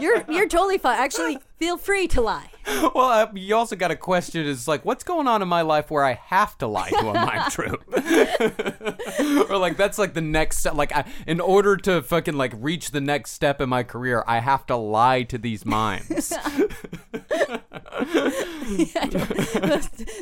[0.00, 0.98] You're you're totally fine.
[0.98, 2.50] Actually, feel free to lie.
[2.94, 5.90] Well, uh, you also got a question is like, what's going on in my life
[5.90, 7.82] where I have to lie to a mime troupe?
[9.50, 10.74] or like, that's like the next step.
[10.74, 14.40] Like, I, in order to fucking like reach the next step in my career, I
[14.40, 16.08] have to lie to these mimes.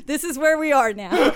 [0.05, 1.33] this is where we are now.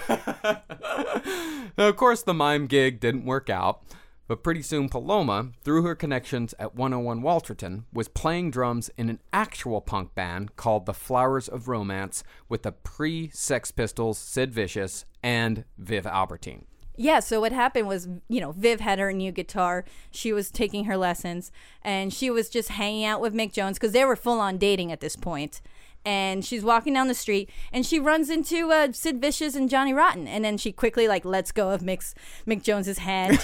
[1.79, 3.83] Now, of course, the mime gig didn't work out,
[4.29, 9.19] but pretty soon Paloma, through her connections at 101 Walterton, was playing drums in an
[9.33, 15.07] actual punk band called the Flowers of Romance with the pre Sex Pistols, Sid Vicious,
[15.23, 16.67] and Viv Albertine.
[17.01, 19.85] Yeah, so what happened was, you know, Viv had her new guitar.
[20.11, 23.93] She was taking her lessons and she was just hanging out with Mick Jones because
[23.93, 25.61] they were full on dating at this point.
[26.05, 29.93] And she's walking down the street and she runs into uh, Sid Vicious and Johnny
[29.93, 30.27] Rotten.
[30.27, 32.15] And then she quickly, like, lets go of Mick's,
[32.47, 33.39] Mick Jones's hand.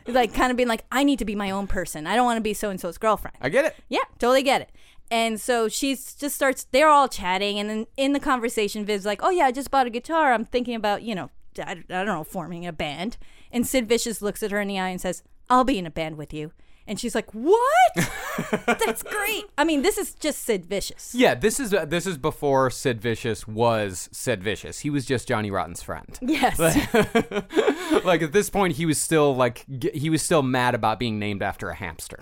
[0.06, 2.06] like, kind of being like, I need to be my own person.
[2.06, 3.36] I don't want to be so and so's girlfriend.
[3.40, 3.74] I get it.
[3.88, 4.70] Yeah, totally get it.
[5.10, 7.58] And so she just starts, they're all chatting.
[7.58, 10.32] And then in the conversation, Viv's like, oh, yeah, I just bought a guitar.
[10.32, 13.18] I'm thinking about, you know, I, I don't know, forming a band.
[13.50, 15.90] And Sid Vicious looks at her in the eye and says, I'll be in a
[15.90, 16.52] band with you.
[16.86, 17.62] And she's like, what?
[18.66, 19.44] That's great.
[19.56, 21.14] I mean, this is just Sid Vicious.
[21.14, 24.80] Yeah, this is uh, this is before Sid Vicious was Sid Vicious.
[24.80, 26.18] He was just Johnny Rotten's friend.
[26.20, 26.58] Yes.
[28.04, 31.18] like at this point, he was still like g- he was still mad about being
[31.18, 32.18] named after a hamster.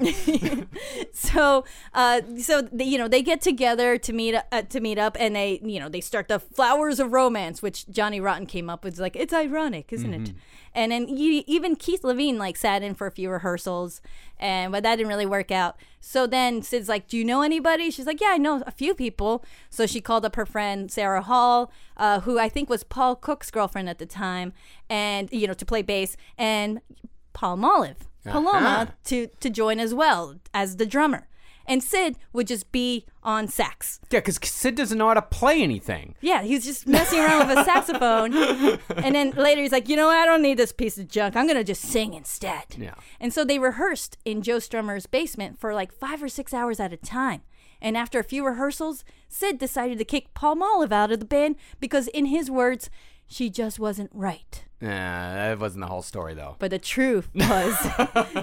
[1.12, 5.16] so uh so they, you know they get together to meet uh, to meet up
[5.18, 8.84] and they you know they start the flowers of romance which johnny rotten came up
[8.84, 10.32] with like it's ironic isn't it
[10.74, 14.00] and then even keith levene like sat in for a few rehearsals
[14.38, 15.76] and but that didn't really work out.
[16.00, 17.90] So then sid's like do you know anybody?
[17.90, 19.44] She's like yeah i know a few people.
[19.68, 23.50] So she called up her friend sarah hall uh, who i think was paul cook's
[23.50, 24.52] girlfriend at the time
[24.88, 26.80] and you know to play bass and
[27.32, 28.86] palm olive paloma Uh-huh.
[29.04, 31.26] to to join as well as the drummer
[31.70, 34.00] and sid would just be on sax.
[34.10, 36.14] Yeah, because Sid doesn't know how to play anything.
[36.20, 38.32] yeah he's just messing around with a saxophone.
[39.04, 41.36] And then later he's like you know i don't need this piece of junk.
[41.36, 42.64] I'm gonna just sing instead.
[42.76, 42.94] Yeah.
[43.20, 46.92] and so they rehearsed in joe strummer's basement for like five or six hours at
[46.92, 47.42] a time.
[47.82, 51.56] And after a few rehearsals sid decided to kick palm olive out of the band
[51.78, 52.90] because in his words
[53.30, 56.56] she just wasn't right Nah, that wasn't the whole story though.
[56.58, 57.76] But the truth was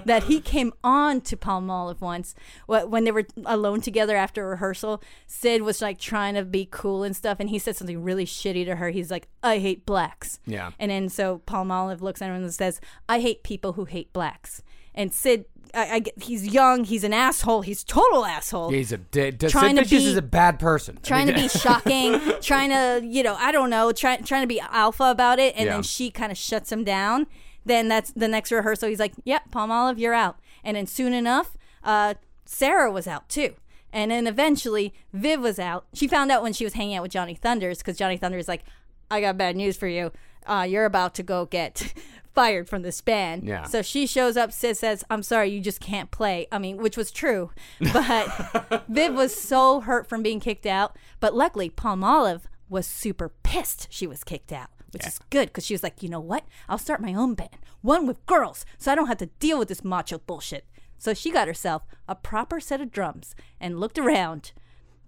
[0.05, 2.35] that he came on to Palm Olive once
[2.67, 5.01] when they were alone together after rehearsal.
[5.25, 8.65] Sid was like trying to be cool and stuff, and he said something really shitty
[8.65, 8.89] to her.
[8.89, 10.39] He's like, I hate blacks.
[10.45, 10.71] Yeah.
[10.77, 12.79] And then so Palm Olive looks at him and says,
[13.09, 14.61] I hate people who hate blacks.
[14.93, 18.69] And Sid, I, I get, he's young, he's an asshole, he's total asshole.
[18.69, 19.39] He's a dead.
[19.41, 20.99] Sid Trying to Vicious be- is a bad person.
[21.03, 24.59] trying to be shocking, trying to, you know, I don't know, try, trying to be
[24.59, 25.73] alpha about it, and Yeah.
[25.73, 27.27] then she kind of shuts him down.
[27.65, 28.87] Then that's the next rehearsal.
[28.87, 32.13] He's like, "Yep, Palm Olive, you're out." And then soon enough, uh,
[32.45, 33.55] Sarah was out too.
[33.91, 35.85] And then eventually, Viv was out.
[35.93, 38.47] She found out when she was hanging out with Johnny Thunders because Johnny Thunders is
[38.47, 38.63] like,
[39.11, 40.13] "I got bad news for you.
[40.45, 41.93] Uh, you're about to go get."
[42.37, 43.47] Fired from this band.
[43.47, 43.63] Yeah.
[43.63, 44.51] So she shows up.
[44.51, 47.49] Sid says, "I'm sorry, you just can't play." I mean, which was true,
[47.91, 50.95] but Viv was so hurt from being kicked out.
[51.19, 55.65] But luckily, Palm Olive was super pissed she was kicked out, which is good because
[55.65, 56.45] she was like, you know what?
[56.69, 59.67] I'll start my own band, one with girls, so I don't have to deal with
[59.67, 60.67] this macho bullshit.
[60.99, 64.51] So she got herself a proper set of drums and looked around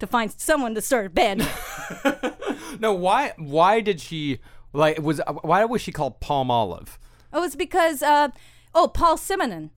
[0.00, 1.48] to find someone to start a band.
[2.80, 3.32] No, why?
[3.36, 4.38] Why did she
[4.72, 5.00] like?
[5.02, 6.98] Was why was she called Palm Olive?
[7.32, 8.28] Oh, it's because, uh,
[8.74, 9.70] oh, Paul Simonon.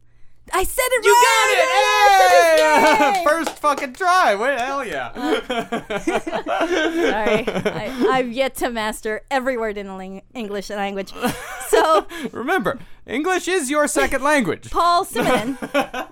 [0.52, 1.56] I said it You right!
[1.56, 3.14] You got I said his it!
[3.16, 3.28] name!
[3.46, 4.36] First fucking try.
[4.36, 5.14] What hell yeah?
[6.04, 11.14] Sorry, I, I've yet to master every word in the ling- English language.
[11.70, 12.78] So Remember,
[13.08, 14.70] English is your second language.
[14.70, 15.58] Paul Simonon,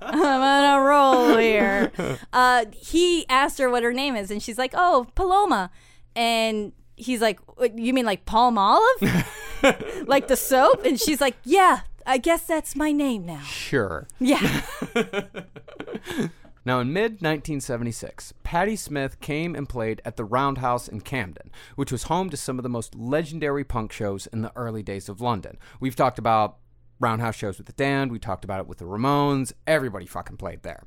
[0.02, 1.92] I'm on a roll here.
[2.32, 5.72] Uh, he asked her what her name is, and she's like, "Oh, Paloma,"
[6.16, 9.26] and he's like, uh, "You mean like Palm Olive,
[10.08, 14.08] like the soap?" And she's like, "Yeah, I guess that's my name now." Sure.
[14.20, 14.62] Yeah.
[16.64, 21.92] Now, in mid 1976, Patti Smith came and played at the Roundhouse in Camden, which
[21.92, 25.22] was home to some of the most legendary punk shows in the early days of
[25.22, 25.58] London.
[25.80, 26.58] We've talked about
[27.00, 30.62] Roundhouse shows with the Damned, we talked about it with the Ramones, everybody fucking played
[30.62, 30.84] there.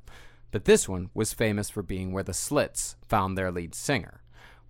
[0.52, 4.22] But this one was famous for being where the Slits found their lead singer.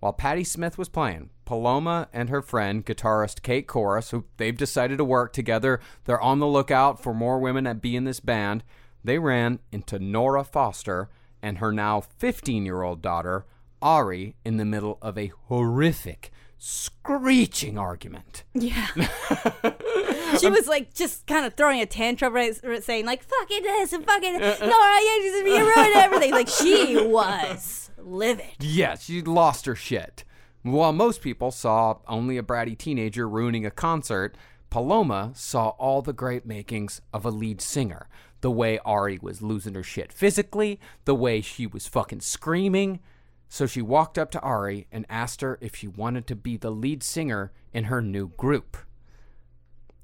[0.05, 4.99] While Patti Smith was playing, Paloma and her friend, guitarist Kate Korus, who they've decided
[4.99, 8.63] to work together, they're on the lookout for more women that be in this band.
[9.03, 11.09] They ran into Nora Forster
[11.41, 13.47] and her now 15 year old daughter,
[13.81, 18.43] Ari, in the middle of a horrific, screeching argument.
[18.53, 18.85] Yeah.
[20.39, 22.53] she was like just kind of throwing a tantrum, right,
[22.83, 27.84] saying like "fucking this" and "fucking Nora, you just you ruined everything." Like she was
[28.05, 28.55] livid.
[28.59, 30.23] Yeah, she lost her shit.
[30.61, 34.37] While most people saw only a bratty teenager ruining a concert,
[34.69, 38.07] Paloma saw all the great makings of a lead singer.
[38.41, 42.99] The way Ari was losing her shit physically, the way she was fucking screaming.
[43.47, 46.71] So she walked up to Ari and asked her if she wanted to be the
[46.71, 48.77] lead singer in her new group.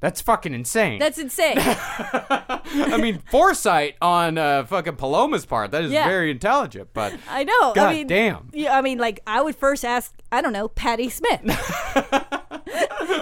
[0.01, 0.99] That's fucking insane.
[0.99, 1.57] That's insane.
[1.59, 5.71] I mean, foresight on uh, fucking Paloma's part.
[5.71, 6.07] That is Yeah.
[6.07, 7.73] very intelligent, but I know.
[7.73, 8.49] God I mean, damn.
[8.51, 11.41] Yeah, I mean, like I would first ask, I don't know, Patti Smith.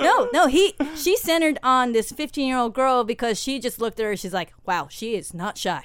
[0.02, 4.00] no, no, he she centered on this 15 year old girl because she just looked
[4.00, 4.16] at her.
[4.16, 5.84] She's like, wow, she is not shy.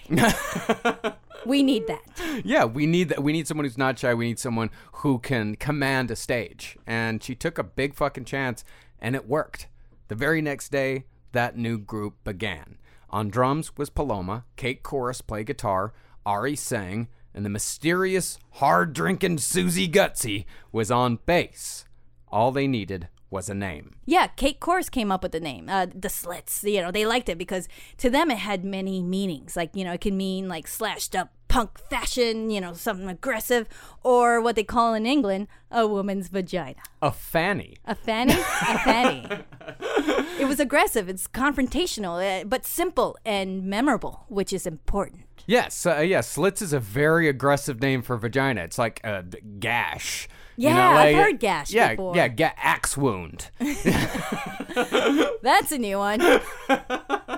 [1.45, 2.03] we need that.
[2.45, 3.23] Yeah, we need that.
[3.23, 4.15] We need someone who's not shy.
[4.15, 6.77] We need someone who can command a stage.
[6.87, 8.65] And she took a big fucking chance,
[9.01, 9.67] and it worked.
[10.09, 12.79] The very next day, that new group began.
[13.11, 14.45] On drums was Paloma.
[14.57, 15.93] Kate Korus played guitar.
[16.27, 21.85] Ari sang, and the mysterious, hard-drinking Suzy Gutsy was on bass.
[22.29, 23.97] All they needed was a name.
[24.07, 26.63] Yeah, Kate Korus came up with the name, uh, the Slits.
[26.65, 29.57] You know, they liked it because to them it had many meanings.
[29.57, 33.69] Like, you know, it can mean like slashed up punk fashion, you know, something aggressive,
[34.03, 36.81] or what they call in England, a woman's vagina.
[37.01, 37.77] A fanny.
[37.85, 38.33] A fanny?
[38.33, 39.29] A fanny.
[40.41, 45.23] it was aggressive, it's confrontational, uh, but simple and memorable, which is important.
[45.47, 46.23] Yes, uh, yeah.
[46.23, 48.63] Slits is a very aggressive name for vagina.
[48.63, 50.27] It's like a d- gash.
[50.57, 52.17] you Yeah, know, I've heard gash Yeah, before.
[52.17, 53.51] yeah, ga- axe wound.
[55.43, 56.21] That's a new one.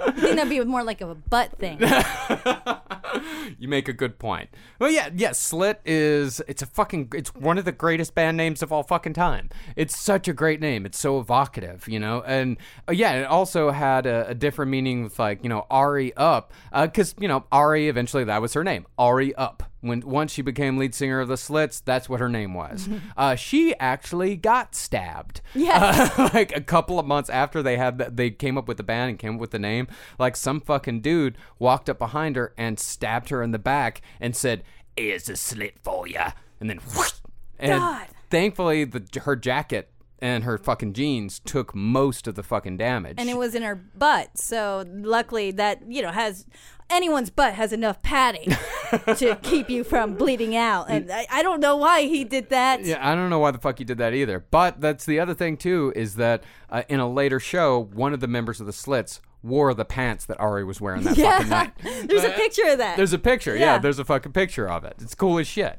[0.06, 1.80] I think that'd be more like a butt thing.
[3.58, 4.50] you make a good point.
[4.78, 5.32] Well, yeah, yeah.
[5.32, 9.14] Slit is it's a fucking it's one of the greatest band names of all fucking
[9.14, 9.50] time.
[9.76, 10.86] It's such a great name.
[10.86, 12.22] It's so evocative, you know.
[12.26, 12.56] And
[12.88, 16.52] uh, yeah, it also had a, a different meaning with like you know Ari up
[16.72, 19.62] because you know Ari eventually that was her name Ari up.
[19.84, 22.88] When once she became lead singer of the Slits, that's what her name was.
[23.16, 25.42] uh, she actually got stabbed.
[25.54, 26.18] Yes.
[26.18, 28.82] Uh, like a couple of months after they had the, they came up with the
[28.82, 29.86] band and came up with the name,
[30.18, 34.34] like some fucking dude walked up behind her and stabbed her in the back and
[34.34, 34.62] said,
[34.96, 37.12] "Here's a slit for ya," and then whoosh,
[37.58, 38.06] and God.
[38.30, 39.90] thankfully the her jacket
[40.24, 43.16] and her fucking jeans took most of the fucking damage.
[43.18, 44.38] and it was in her butt.
[44.38, 46.46] So luckily, that you know has
[46.90, 48.50] anyone's butt has enough padding
[49.16, 50.86] to keep you from bleeding out.
[50.88, 52.84] And I, I don't know why he did that.
[52.84, 54.44] Yeah, I don't know why the fuck he did that either.
[54.50, 58.20] But that's the other thing too is that uh, in a later show, one of
[58.20, 61.72] the members of the Slits wore the pants that Ari was wearing that fucking night.
[62.08, 62.96] There's a picture of that.
[62.96, 63.54] There's a picture.
[63.54, 63.74] Yeah.
[63.74, 63.78] Yeah.
[63.78, 64.94] there's a fucking picture of it.
[65.00, 65.78] It's cool as shit.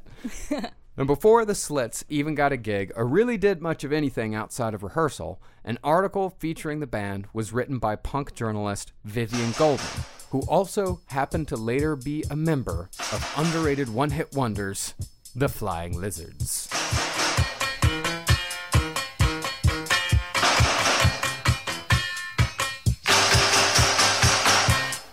[0.97, 4.73] and before the Slits even got a gig or really did much of anything outside
[4.75, 10.03] of rehearsal, an article featuring the band was written by punk journalist Vivien Goldman,
[10.35, 14.93] who also happened to later be a member of underrated one hit wonders,
[15.33, 16.67] the Flying Lizards.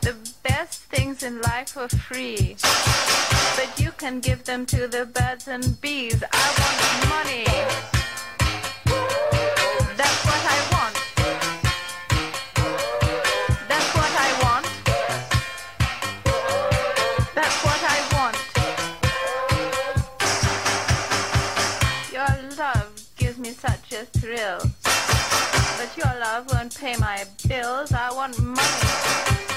[0.00, 2.56] The best things in life are free,
[3.56, 6.20] but you can give them to the birds and bees.
[6.32, 7.44] I want money.
[9.96, 10.71] That's what I want.
[23.94, 24.58] A thrill.
[25.76, 27.92] But your love won't pay my bills.
[27.92, 29.51] I want money.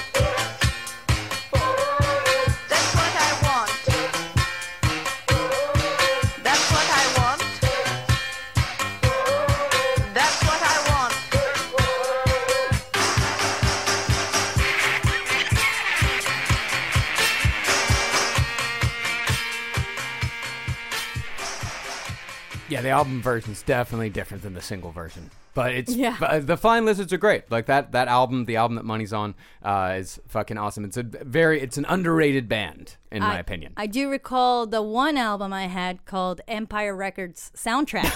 [22.86, 26.16] The album version's definitely different than the single version, but it's Yeah.
[26.20, 27.50] but the Flying Lizards are great.
[27.50, 30.84] Like that that album, the album that Money's on, uh, is fucking awesome.
[30.84, 33.72] It's a very it's an underrated band in my opinion.
[33.76, 38.06] I do recall the one album I had called Empire Records Soundtrack.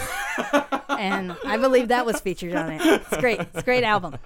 [0.89, 2.81] and I believe that was featured on it.
[2.85, 3.41] It's great.
[3.41, 4.19] It's a great album.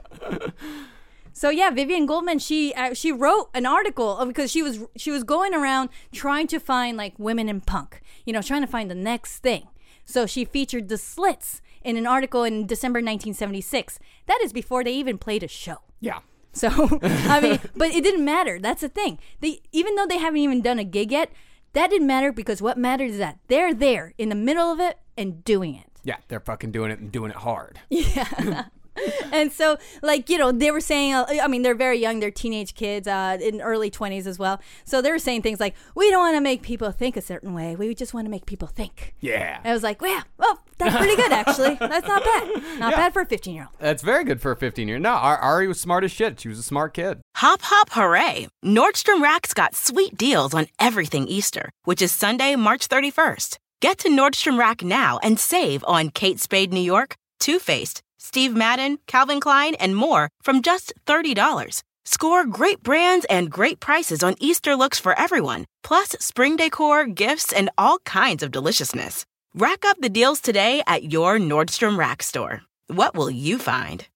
[1.33, 5.11] So yeah, Vivien Goldman, she uh, she wrote an article uh, because she was she
[5.11, 8.91] was going around trying to find like women in punk, you know, trying to find
[8.91, 9.69] the next thing.
[10.05, 13.99] So she featured the Slits in an article in December 1976.
[14.27, 15.79] That is before they even played a show.
[16.01, 16.21] yeah.
[16.53, 16.69] So
[17.03, 18.61] I mean, but it didn't matter.
[18.61, 19.19] That's the thing.
[19.41, 21.33] They even though they haven't even done a gig yet,
[21.73, 24.99] that didn't matter because what matters is that they're there in the middle of it
[25.19, 25.91] and doing it.
[26.05, 27.81] Yeah, they're fucking doing it and doing it hard.
[27.91, 28.67] Yeah.
[29.33, 32.31] and so like you know they were saying uh, i mean they're very young they're
[32.31, 36.11] teenage kids uh, in early 20s as well so they were saying things like we
[36.11, 38.69] don't want to make people think a certain way we just want to make people
[38.69, 39.61] think Yeah.
[39.65, 42.97] i was like well well that's pretty good actually that's not bad not Yeah.
[42.97, 44.97] bad for a 15 year old That's very good for a 15 year.
[44.97, 45.03] Old.
[45.03, 46.41] No, Ar- Ari was smart as shit.
[46.41, 47.21] She was a smart kid.
[47.37, 48.49] Hop, hop, hooray!
[48.65, 53.57] Nordstrom Rack's got sweet deals on everything Easter, which is Sunday, March 31st.
[53.81, 58.57] Get to Nordstrom Rack now and save on Kate Spade New York, Too Faced, Steve
[58.57, 61.83] Madden, Calvin Klein, and more from just $30.
[62.07, 67.53] Score great brands and great prices on Easter looks for everyone, plus spring decor, gifts,
[67.53, 69.27] and all kinds of deliciousness.
[69.55, 72.63] Rack up the deals today at your Nordstrom Rack store.
[72.87, 74.07] What will you find?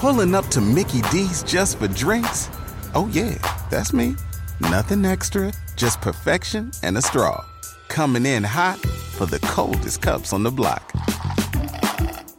[0.00, 2.48] Pulling up to Mickey D's just for drinks?
[2.94, 3.36] Oh, yeah,
[3.70, 4.16] that's me.
[4.60, 7.44] Nothing extra, just perfection and a straw.
[7.88, 8.78] Coming in hot
[9.18, 10.94] for the coldest cups on the block.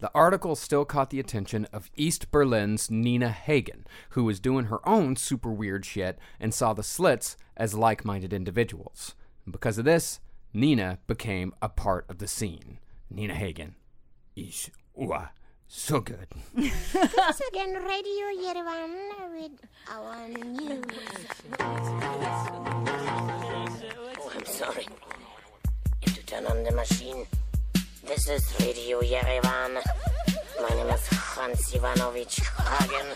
[0.00, 4.86] the article still caught the attention of East Berlin's Nina Hagen, who was doing her
[4.88, 9.14] own super weird shit and saw the Slits as like minded individuals.
[9.44, 10.20] And because of this,
[10.54, 12.78] Nina became a part of the scene.
[13.10, 13.74] Nina Hagen
[14.34, 15.26] is uh,
[15.68, 16.26] so good.
[16.54, 18.94] Once again, Radio Yerevan
[19.34, 20.84] with our news.
[24.18, 24.86] Oh, I'm sorry.
[24.86, 27.26] You have to turn on the machine.
[28.10, 29.80] This is Radio Yerevan.
[30.60, 33.06] My name is Hans Ivanovich Hagen,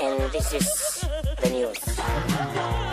[0.00, 1.00] and this is
[1.40, 2.91] the news.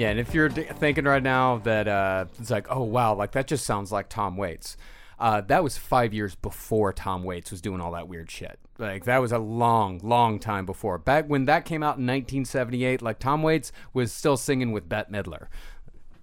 [0.00, 3.32] Yeah, and if you're d- thinking right now that uh, it's like, oh wow, like
[3.32, 4.78] that just sounds like Tom Waits.
[5.18, 8.58] Uh, that was five years before Tom Waits was doing all that weird shit.
[8.78, 10.96] Like that was a long, long time before.
[10.96, 15.12] Back when that came out in 1978, like Tom Waits was still singing with Bette
[15.12, 15.48] Midler,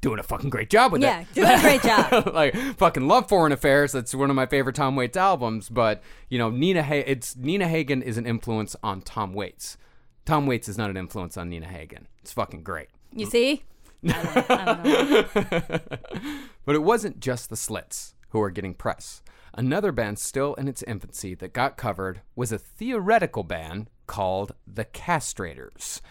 [0.01, 1.27] doing a fucking great job with Yeah, it.
[1.35, 2.27] Yeah, doing a great job.
[2.33, 3.91] like fucking love Foreign Affairs.
[3.91, 5.69] That's one of my favorite Tom Waits albums.
[5.69, 9.77] But you know, Nina, ha- it's Nina Hagen is an influence on Tom Waits.
[10.27, 12.05] Tom Waits is not an influence on Nina Hagen.
[12.21, 12.89] It's fucking great.
[13.13, 13.63] you see
[14.03, 14.11] But
[16.67, 19.23] it wasn't just the Slits who were getting press.
[19.53, 24.83] Another band still in its infancy that got covered was a theoretical band called the
[24.83, 26.01] Castrators.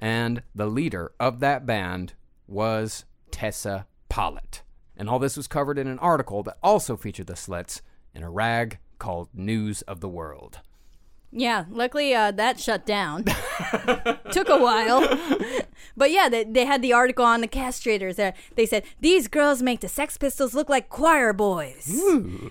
[0.00, 2.14] And the leader of that band
[2.46, 4.62] was Tessa Pollitt.
[4.96, 7.82] And all this was covered in an article that also featured the Slits
[8.14, 10.60] in a rag called News of the World.
[11.30, 13.24] Yeah, luckily uh, that shut down.
[14.32, 15.06] Took a while.
[15.94, 18.16] but yeah, they, they had the article on the castrators.
[18.16, 22.00] There, they said these girls make the Sex Pistols look like choir boys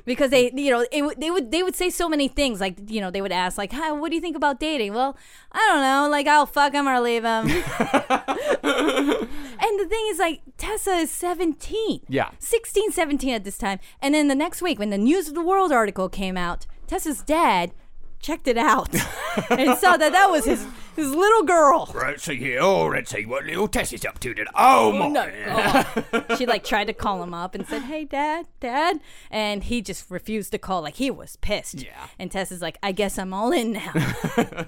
[0.05, 2.61] because they, you know, it, would- they would they would say so many things.
[2.61, 5.17] Like, you know, they would ask like, "Hi, what do you think about dating?" Well,
[5.51, 6.07] I don't know.
[6.11, 7.47] Like, I'll fuck him or leave him.
[8.63, 12.01] and the thing is, like, Tessa is seventeen.
[12.07, 12.29] Yeah.
[12.39, 13.79] 16, 17 at this time.
[14.01, 17.21] And then the next week, when the News of the World article came out, Tessa's
[17.23, 17.71] dad
[18.19, 18.93] checked it out
[19.49, 20.65] and saw that that was his
[20.95, 21.91] his little girl.
[21.93, 24.49] Right, so yeah, oh, let's see what little Tessie's up to today.
[24.55, 25.07] Oh, my.
[25.09, 25.31] No.
[25.47, 26.35] Oh.
[26.35, 28.99] she like tried to call him up and said, "Hey, Dad, Dad,"
[29.29, 30.81] and he just refused to call.
[30.81, 31.83] Like he was pissed.
[31.83, 32.07] Yeah.
[32.17, 33.93] And Tessa's like, "I guess I'm all in now."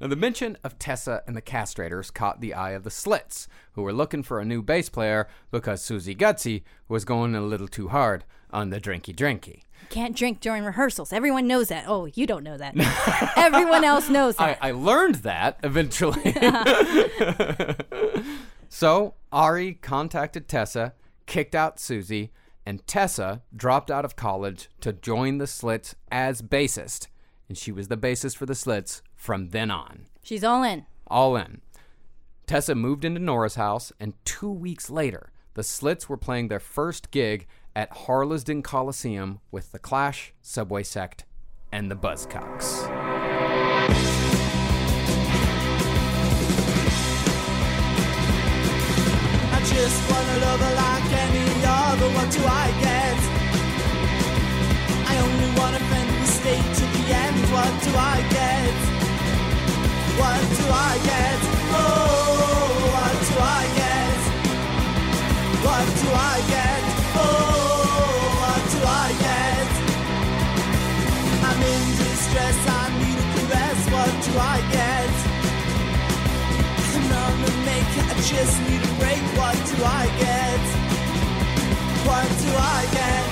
[0.00, 3.82] Now, the mention of Tessa and the Castrators caught the eye of the Slits, who
[3.82, 7.88] were looking for a new bass player because Suzy Gutsy was going a little too
[7.88, 9.62] hard on the drinky drinky.
[9.94, 11.12] Can't drink during rehearsals.
[11.12, 11.84] Everyone knows that.
[11.86, 12.74] Oh, you don't know that.
[13.36, 14.58] Everyone else knows I.
[14.60, 16.32] I learned that eventually.
[18.68, 20.94] so Ari contacted Tessa,
[21.26, 22.32] kicked out Susie,
[22.66, 27.06] And Tessa dropped out of college to join the Slits as bassist.
[27.48, 30.06] And she was the bassist for the Slits from then on.
[30.24, 30.86] She's all in.
[31.06, 31.60] All in.
[32.48, 37.12] Tessa moved into Nora's house, and two weeks later, the Slits were playing their first
[37.12, 37.46] gig
[37.76, 41.24] at Harlesden Coliseum with The Clash, Subway Sect,
[41.72, 42.88] and the Buzzcocks.
[49.52, 52.08] I just wanna love her like any other.
[52.14, 53.18] What do I get?
[55.10, 56.26] I only want a friend who
[56.78, 57.38] to the end.
[57.50, 58.74] What do I get?
[60.20, 61.38] What do I get?
[61.74, 62.34] Oh,
[62.94, 64.20] what do I get?
[65.66, 66.63] What do I get?
[71.72, 72.58] In distress.
[72.68, 73.80] I need a caress.
[73.94, 75.12] What do I get?
[77.14, 79.22] I'm a maker, I just need a break.
[79.38, 80.64] What do I get?
[82.06, 83.23] What do I get?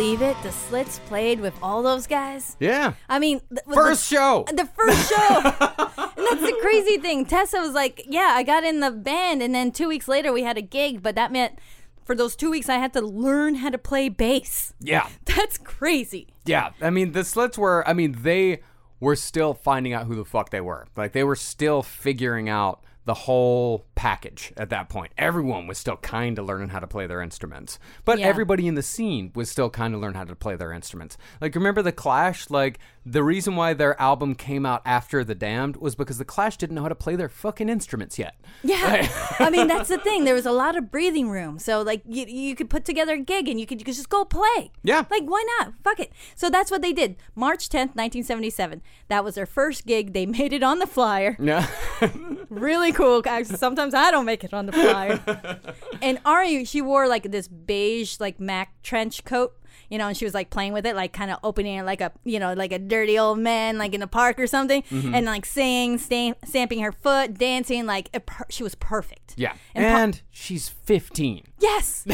[0.00, 0.42] Believe it?
[0.42, 2.56] The Slits played with all those guys.
[2.58, 2.94] Yeah.
[3.06, 4.46] I mean, th- First the, show.
[4.48, 5.34] The first show.
[5.44, 7.26] and that's the crazy thing.
[7.26, 10.42] Tessa was like, "Yeah, I got in the band, and then two weeks later we
[10.42, 11.58] had a gig, but that meant."
[12.02, 14.72] For those two weeks, I had to learn how to play bass.
[14.80, 15.06] Yeah.
[15.26, 16.28] That's crazy.
[16.46, 17.86] Yeah, I mean the Slits were.
[17.86, 18.62] I mean they
[19.00, 20.86] were still finding out who the fuck they were.
[20.96, 25.12] Like they were still figuring out the whole package at that point.
[25.18, 28.28] Everyone was still kind of learning how to play their instruments, but Yeah.
[28.28, 31.18] everybody in the scene was still kind of learning how to play their instruments.
[31.38, 32.48] Like remember the Clash?
[32.48, 36.56] Like the reason why their album came out after the Damned was because the Clash
[36.56, 38.36] didn't know how to play their fucking instruments yet.
[38.62, 39.06] Yeah.
[39.38, 40.24] I mean, that's the thing.
[40.24, 41.58] There was a lot of breathing room.
[41.58, 44.08] So, like, you, you could put together a gig and you could, you could just
[44.08, 44.70] go play.
[44.82, 45.04] Yeah.
[45.10, 45.74] Like, why not?
[45.84, 46.12] Fuck it.
[46.34, 47.16] So, that's what they did.
[47.34, 48.80] March 10th, 1977.
[49.08, 50.12] That was their first gig.
[50.14, 51.36] They made it on the flyer.
[51.40, 51.66] Yeah.
[52.50, 53.22] really cool.
[53.26, 53.56] Actually,
[53.90, 55.60] sometimes I don't make it on the flyer.
[56.02, 59.54] and Ari, she wore like this beige, like Mac trench coat.
[59.88, 62.00] You know, and she was like playing with it, like kind of opening it like
[62.00, 65.14] a, you know, like a dirty old man, like in a park or something, Mhm.
[65.16, 69.34] and like singing, stamp, stamping her foot, dancing, like it per- she was perfect.
[69.36, 69.54] Yeah.
[69.74, 71.42] And And, pa- she's 15.
[71.58, 72.04] Yes,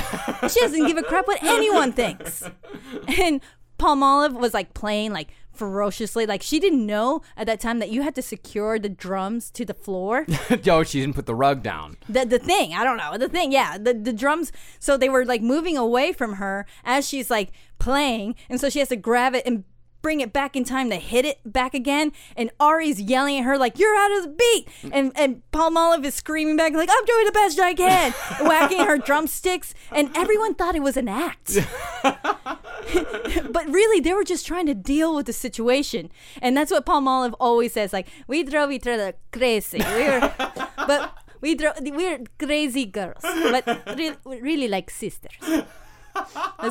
[0.50, 2.42] she doesn't give a crap what anyone thinks.
[3.20, 3.42] And
[3.76, 7.90] Palm Olive was like playing like ferociously, like she didn't know at that time that
[7.90, 10.26] you had to secure the drums to the floor.
[10.62, 11.96] Yo, she didn't put the rug down.
[12.08, 15.24] the the thing i don't know the thing yeah the the drums so they were
[15.24, 19.34] like moving away from her as she's like playing and so she has to grab
[19.34, 19.64] it and
[20.02, 23.58] bring it back in time to hit it back again and Ari's yelling at her
[23.58, 27.04] like you're out of the beat and and Palm Olive is screaming back like I'm
[27.04, 28.12] doing the best I can
[28.46, 31.58] whacking her drumsticks and everyone thought it was an act
[33.50, 36.10] but really they were just trying to deal with the situation
[36.42, 40.32] and that's what Palm Olive always says like we drove each other crazy we were
[40.76, 43.66] but we drove we're crazy girls but
[43.96, 45.64] really, really like sisters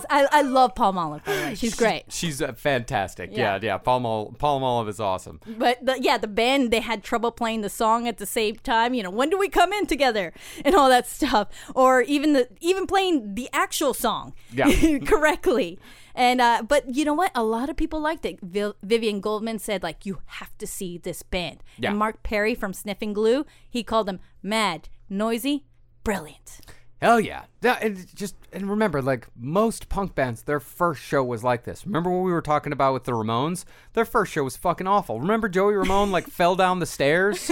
[0.09, 3.29] I, I love Palm Olive by the way she's great She's uh, fantastic.
[3.31, 3.55] Yeah.
[3.55, 3.77] Yeah, yeah.
[3.77, 5.39] Palm Olive, Palm Olive is awesome.
[5.45, 8.93] But the, yeah, the band they had trouble playing the song at the same time.
[8.93, 12.47] You know, when do we come in together and all that stuff, or even the
[12.59, 14.97] even playing the actual song Yeah.
[15.05, 15.79] correctly.
[16.15, 17.31] And uh, but you know what?
[17.35, 18.39] A lot of people liked it.
[18.41, 21.89] Viv- Vivien Goldman said like, "You have to see this band." Yeah.
[21.89, 25.65] And Mark Perry from Sniffing Glue, he called them mad, noisy,
[26.05, 26.61] brilliant.
[27.01, 27.43] Hell yeah.
[27.59, 31.85] That, and just and remember, like most punk bands, their first show was like this.
[31.85, 33.65] Remember what we were talking about with the Ramones?
[33.93, 35.19] Their first show was fucking awful.
[35.19, 37.51] Remember Joey Ramone like fell down the stairs?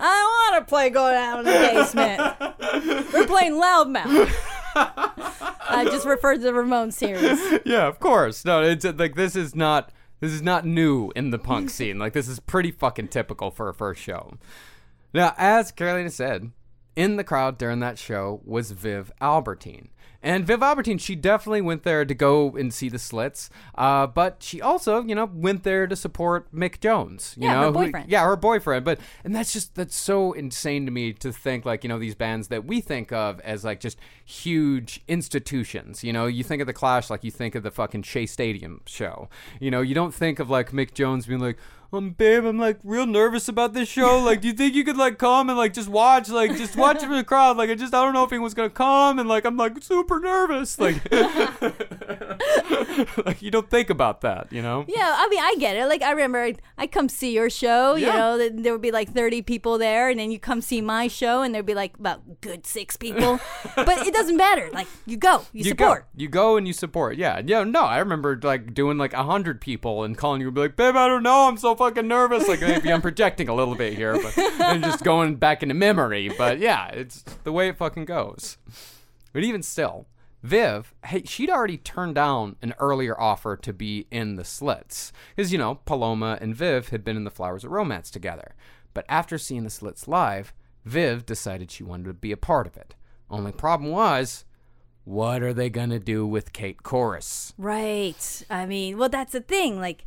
[0.00, 3.12] I want to play Go Down in the Basement.
[3.12, 4.53] We're playing Loudmouth.
[4.74, 7.40] I just referred to the Ramon series.
[7.64, 8.44] yeah, of course.
[8.44, 11.98] No, it's uh, like this is not this is not new in the punk scene.
[11.98, 14.34] Like this is pretty fucking typical for a first show.
[15.12, 16.50] Now, as Carolina said,
[16.96, 19.88] in the crowd during that show was Viv Albertine.
[20.24, 24.42] And Viv Albertine, she definitely went there to go and see the slits, uh, but
[24.42, 27.36] she also, you know, went there to support Mick Jones.
[27.38, 28.10] You Yeah, her know, who- boyfriend.
[28.10, 28.84] yeah, her boyfriend.
[28.86, 32.14] But and that's just that's so insane to me to think like you know these
[32.14, 36.02] bands that we think of as like just huge institutions.
[36.02, 38.80] You know, you think of the Clash like you think of the fucking Shea Stadium
[38.86, 39.28] show.
[39.60, 41.58] You know, you don't think of like Mick Jones being like,
[41.94, 44.18] um, babe, I'm like real nervous about this show.
[44.20, 47.02] Like, do you think you could like come and like just watch, like just watch
[47.02, 47.56] it for the crowd?
[47.56, 50.20] Like, I just I don't know if anyone's gonna come, and like I'm like super
[50.20, 50.78] nervous.
[50.78, 51.00] Like,
[53.24, 54.84] like you don't think about that, you know?
[54.88, 55.86] Yeah, I mean, I get it.
[55.86, 58.18] Like, I remember I, I come see your show, you Yeah.
[58.18, 61.08] know, th- there would be like 30 people there, and then you come see my
[61.08, 63.40] show, and there'd be like about good six people.
[63.76, 64.68] but it doesn't matter.
[64.72, 66.02] Like, you go, you, support.
[66.02, 66.06] Go.
[66.22, 67.16] You go and you support.
[67.16, 67.40] Yeah.
[67.44, 67.64] Yeah.
[67.64, 70.76] No, I remember like doing like a hundred people and calling you and be like,
[70.76, 71.48] babe, I don't know.
[71.48, 72.48] I'm so fucking nervous.
[72.48, 76.30] Like maybe I'm projecting a little bit here, but and just going back into memory.
[76.36, 78.56] But yeah, it's the way it fucking goes.
[79.32, 80.06] But even still,
[80.42, 85.12] Viv, hey, she'd already turned down an earlier offer to be in the Slits.
[85.34, 88.54] Because, you know, Paloma and Viv had been in the Flowers of Romance together.
[88.92, 90.54] But after seeing the Slits live,
[90.84, 92.94] Viv decided she wanted to be a part of it.
[93.28, 94.44] Only problem was,
[95.04, 97.52] what are they going to do with Kate Korus?
[97.58, 98.44] Right.
[98.48, 99.80] I mean, well, that's the thing.
[99.80, 100.04] Like,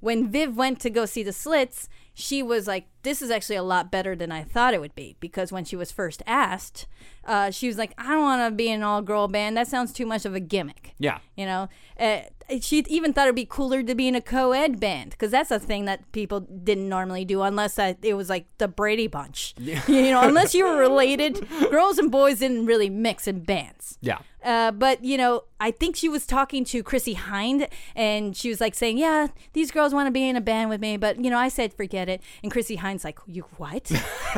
[0.00, 3.62] when Viv went to go see the slits, she was like, this is actually a
[3.62, 5.16] lot better than I thought it would be.
[5.20, 6.86] Because when she was first asked,
[7.24, 9.56] uh, she was like, I don't want to be in an all girl band.
[9.56, 10.94] That sounds too much of a gimmick.
[10.98, 11.18] Yeah.
[11.36, 12.20] You know, uh,
[12.60, 15.50] she even thought it'd be cooler to be in a co ed band because that's
[15.50, 19.54] a thing that people didn't normally do unless I, it was like the Brady Bunch.
[19.60, 19.82] Yeah.
[19.86, 23.98] you know, unless you were related, girls and boys didn't really mix in bands.
[24.00, 24.18] Yeah.
[24.42, 28.60] Uh, but you know, I think she was talking to Chrissie Hynde, and she was
[28.60, 31.30] like saying, "Yeah, these girls want to be in a band with me," but you
[31.30, 33.90] know, I said, "Forget it." And Chrissie Hynde's like, "You what?"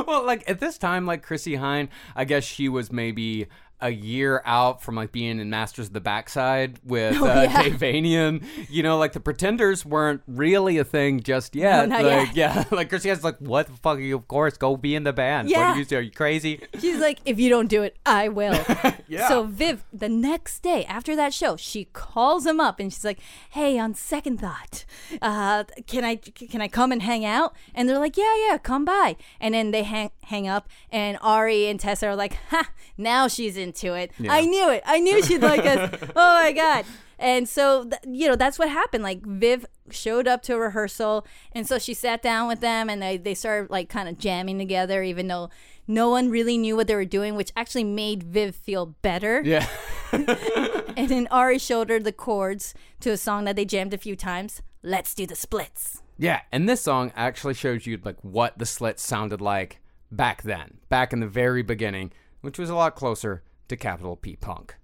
[0.08, 3.48] well, like at this time, like Chrissie Hynde, I guess she was maybe
[3.82, 7.64] a year out from like being in Masters of the Backside with Oh, uh, yeah.
[7.64, 8.44] Dave Vanian.
[8.70, 11.90] You know, like the Pretenders weren't really a thing just yet.
[11.90, 12.36] not like, yet.
[12.36, 13.98] yeah, like Chrissie Hynde's like, what the fuck?
[13.98, 15.50] Are you, of course, go be in the band.
[15.50, 16.00] What are you, doing?
[16.00, 16.62] are you crazy?
[16.80, 18.58] She's like, "If you don't do it, I will."
[19.08, 19.28] Yeah.
[19.28, 23.20] So Viv, the next day after that show, she calls him up and she's like,
[23.50, 24.86] "Hey, on second thought,
[25.22, 28.86] uh, can I can I come and hang out?" And they're like, "Yeah, yeah, come
[28.86, 32.70] by." And then they hang hang up, and Ari and Tessa are like, "Ha!
[32.98, 34.11] Now she's into it.
[34.19, 34.34] Yeah.
[34.34, 34.84] I knew it.
[34.86, 35.91] I knew she'd like us.
[36.15, 36.86] Oh my god!"
[37.17, 39.03] And so, th- you know, that's what happened.
[39.03, 42.99] Like, Viv showed up to a rehearsal, and so she sat down with them, and
[42.99, 45.51] they, they started, like, kind of jamming together, even though
[45.88, 49.41] no one really knew what they were doing, which actually made Viv feel better.
[49.45, 49.67] Yeah.
[50.97, 54.15] And then Ari showed her the chords to a song that they jammed a few
[54.15, 54.61] times.
[54.84, 56.01] Let's do the splits.
[56.17, 59.80] Yeah, and this song actually shows you like what the slits sounded like
[60.11, 62.11] back then, back in the very beginning,
[62.41, 63.41] which was a lot closer
[63.72, 64.81] to capital P punk.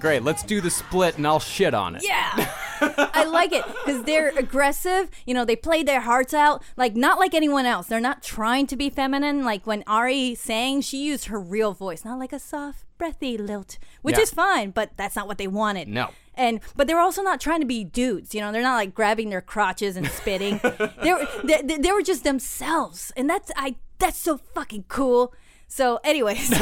[0.00, 0.22] Great.
[0.24, 2.02] Let's do the split and I'll shit on it.
[2.04, 2.52] Yeah.
[2.80, 5.10] I like it because they're aggressive.
[5.26, 7.86] You know, they play their hearts out, like not like anyone else.
[7.86, 9.44] They're not trying to be feminine.
[9.44, 13.78] Like when Ari sang, she used her real voice, not like a soft, breathy lilt,
[14.02, 14.22] which Yeah.
[14.22, 15.88] is fine, but that's not what they wanted.
[15.88, 16.08] No.
[16.34, 18.34] And but they're also not trying to be dudes.
[18.34, 20.58] You know, they're not like grabbing their crotches and spitting.
[21.02, 25.34] they, were, they, they, they were just themselves, and that's I that's so fucking cool.
[25.70, 26.56] So anyway, so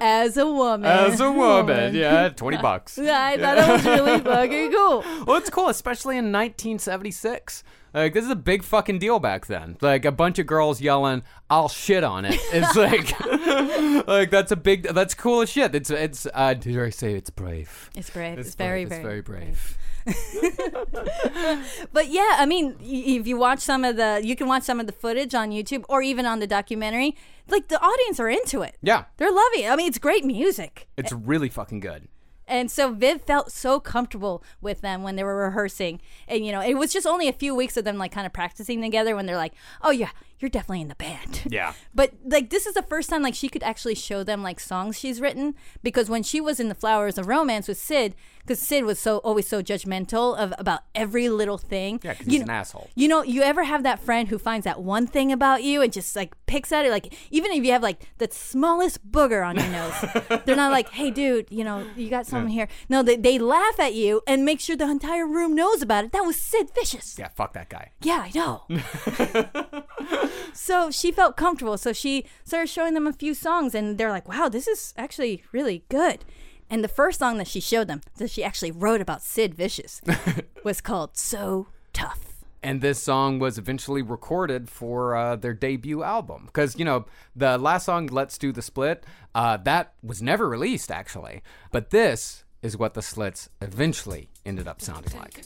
[0.00, 2.98] as a woman, As a woman, yeah, 20 bucks.
[3.02, 5.04] Yeah, I thought that was really fucking cool.
[5.24, 7.62] Well, it's cool, especially in 1976.
[7.94, 9.76] Like this is a big fucking deal back then.
[9.80, 14.56] Like a bunch of girls yelling, "I'll shit on it." It's like, like that's a
[14.56, 15.74] big, that's cool as shit.
[15.74, 16.26] It's it's.
[16.34, 17.88] Uh, did I say it's brave?
[17.94, 18.38] It's brave.
[18.38, 19.78] It's, brave, very, it's very, very brave.
[21.92, 24.86] But yeah, I mean, if you watch some of the, you can watch some of
[24.86, 27.16] the footage on YouTube or even on the documentary.
[27.48, 28.76] Like the audience are into it.
[28.82, 29.70] Yeah, They're loving it.
[29.70, 30.88] I mean, it's great music.
[30.96, 32.08] it's really fucking good.
[32.46, 36.00] And so Viv felt so comfortable with them when they were rehearsing.
[36.26, 38.32] And, you know, it was just only a few weeks of them, like, kind of
[38.32, 39.52] practicing together when they're like,
[39.82, 40.08] oh, yeah,
[40.40, 41.42] you're definitely in the band.
[41.50, 41.72] Yeah.
[41.94, 44.98] But like this is the first time like she could actually show them like songs
[44.98, 48.14] she's written because when she was in the Flowers of Romance with Sid,
[48.48, 52.00] because Sid was so always so judgmental of about every little thing.
[52.02, 52.88] Yeah, 'cause You he's know- an asshole.
[52.94, 55.92] You know, you ever have that friend who finds that one thing about you and
[55.92, 59.56] just like picks at it, like even if you have like the smallest booger on
[59.56, 63.16] your nose, they're not like, "Hey, dude, you know, you got something here." No, they
[63.16, 66.12] they laugh at you and make sure the entire room knows about it.
[66.12, 67.16] That was Sid Vicious.
[67.18, 67.90] Yeah, fuck that guy.
[68.02, 68.62] Yeah, I know.
[70.52, 71.76] so she felt comfortable.
[71.78, 75.42] So she started showing them a few songs, and they're like, wow, this is actually
[75.52, 76.24] really good.
[76.70, 80.00] And the first song that she showed them, that she actually wrote about Sid Vicious,
[80.64, 82.44] was called So Tough.
[82.62, 86.46] And this song was eventually recorded for uh, their debut album.
[86.46, 89.04] Because, you know, the last song, Let's Do the Split,
[89.34, 91.42] uh, that was never released, actually.
[91.70, 95.44] But this is what the Slits eventually ended up sounding like.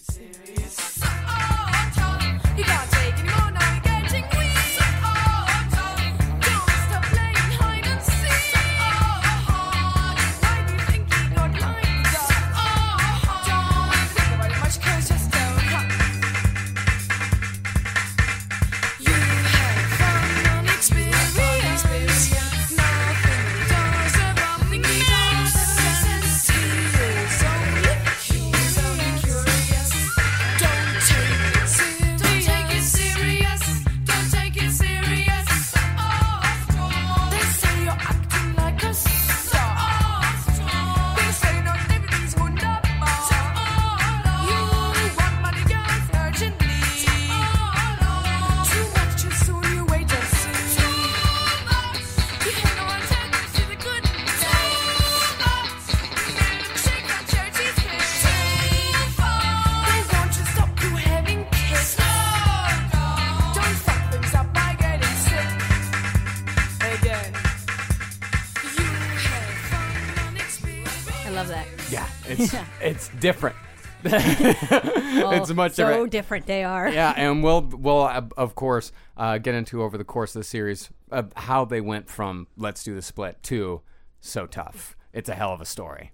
[73.23, 73.57] Different.
[74.05, 76.11] Oh, it's much so different.
[76.11, 76.89] different they are.
[76.89, 80.45] yeah, and we'll we'll uh, of course uh, get into over the course of the
[80.45, 83.81] series uh, how they went from Let's Do the Split to
[84.21, 84.97] So Tough.
[85.13, 86.11] It's a hell of a story.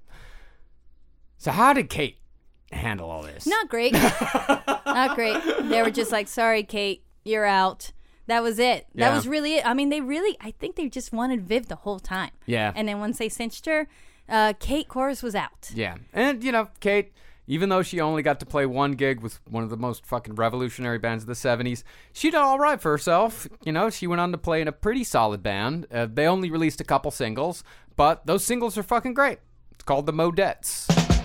[1.39, 2.19] So how did Kate
[2.73, 3.47] handle all this?
[3.47, 3.93] Not great.
[4.87, 5.41] Not great.
[5.71, 7.93] They were just like, sorry, Kate, you're out.
[8.27, 8.87] That was it.
[8.97, 9.15] That Yeah.
[9.15, 9.67] was really it.
[9.67, 12.33] I mean, they really, I think they just wanted Viv the whole time.
[12.45, 12.73] Yeah.
[12.75, 13.89] And then once they cinched her,
[14.29, 15.71] uh, Kate Korus was out.
[15.75, 17.13] Yeah, and you know, Kate,
[17.47, 20.35] even though she only got to play one gig with one of the most fucking
[20.35, 23.49] revolutionary bands of the '70s, she did all right for herself.
[23.65, 25.87] You know, she went on to play in a pretty solid band.
[25.93, 27.65] Uh, they only released a couple singles,
[27.97, 29.39] but those singles are fucking great.
[29.73, 31.18] It's called the Modettes.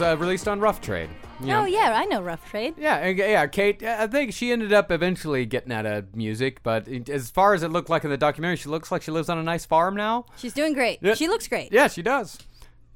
[0.00, 1.10] Was uh, released on Rough Trade.
[1.40, 1.60] you know.
[1.60, 2.72] Oh, yeah, I know Rough Trade.
[2.78, 3.82] Yeah, and- yeah, Kate.
[3.82, 7.62] I think she ended up eventually getting out of music, but it- as far as
[7.62, 9.94] it looked like in the documentary, she looks like she lives on a nice farm
[9.94, 10.24] now.
[10.38, 11.00] She's doing great.
[11.02, 11.12] Yeah.
[11.12, 11.70] She looks great.
[11.70, 12.38] Yeah, she does.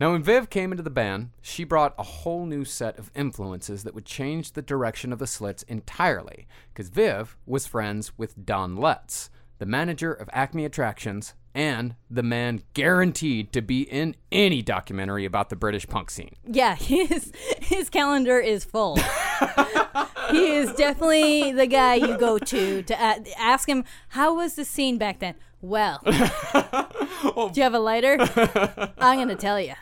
[0.01, 3.85] Now, when Viv came into the band, she brought a whole new set of influences
[3.85, 6.47] that would change the direction of the Slits entirely.
[6.73, 9.29] Because Viv was friends with Don Letts,
[9.59, 15.51] the manager of Acme Attractions, and the man guaranteed to be in any documentary about
[15.51, 16.35] the British punk scene.
[16.47, 18.97] Yeah, his his calendar is full.
[20.31, 24.65] he is definitely the guy you go to to a- ask him how was the
[24.65, 25.35] scene back then.
[25.65, 26.11] Well, do
[27.55, 28.19] you have a lighter?
[28.99, 29.73] I'm gonna tell you.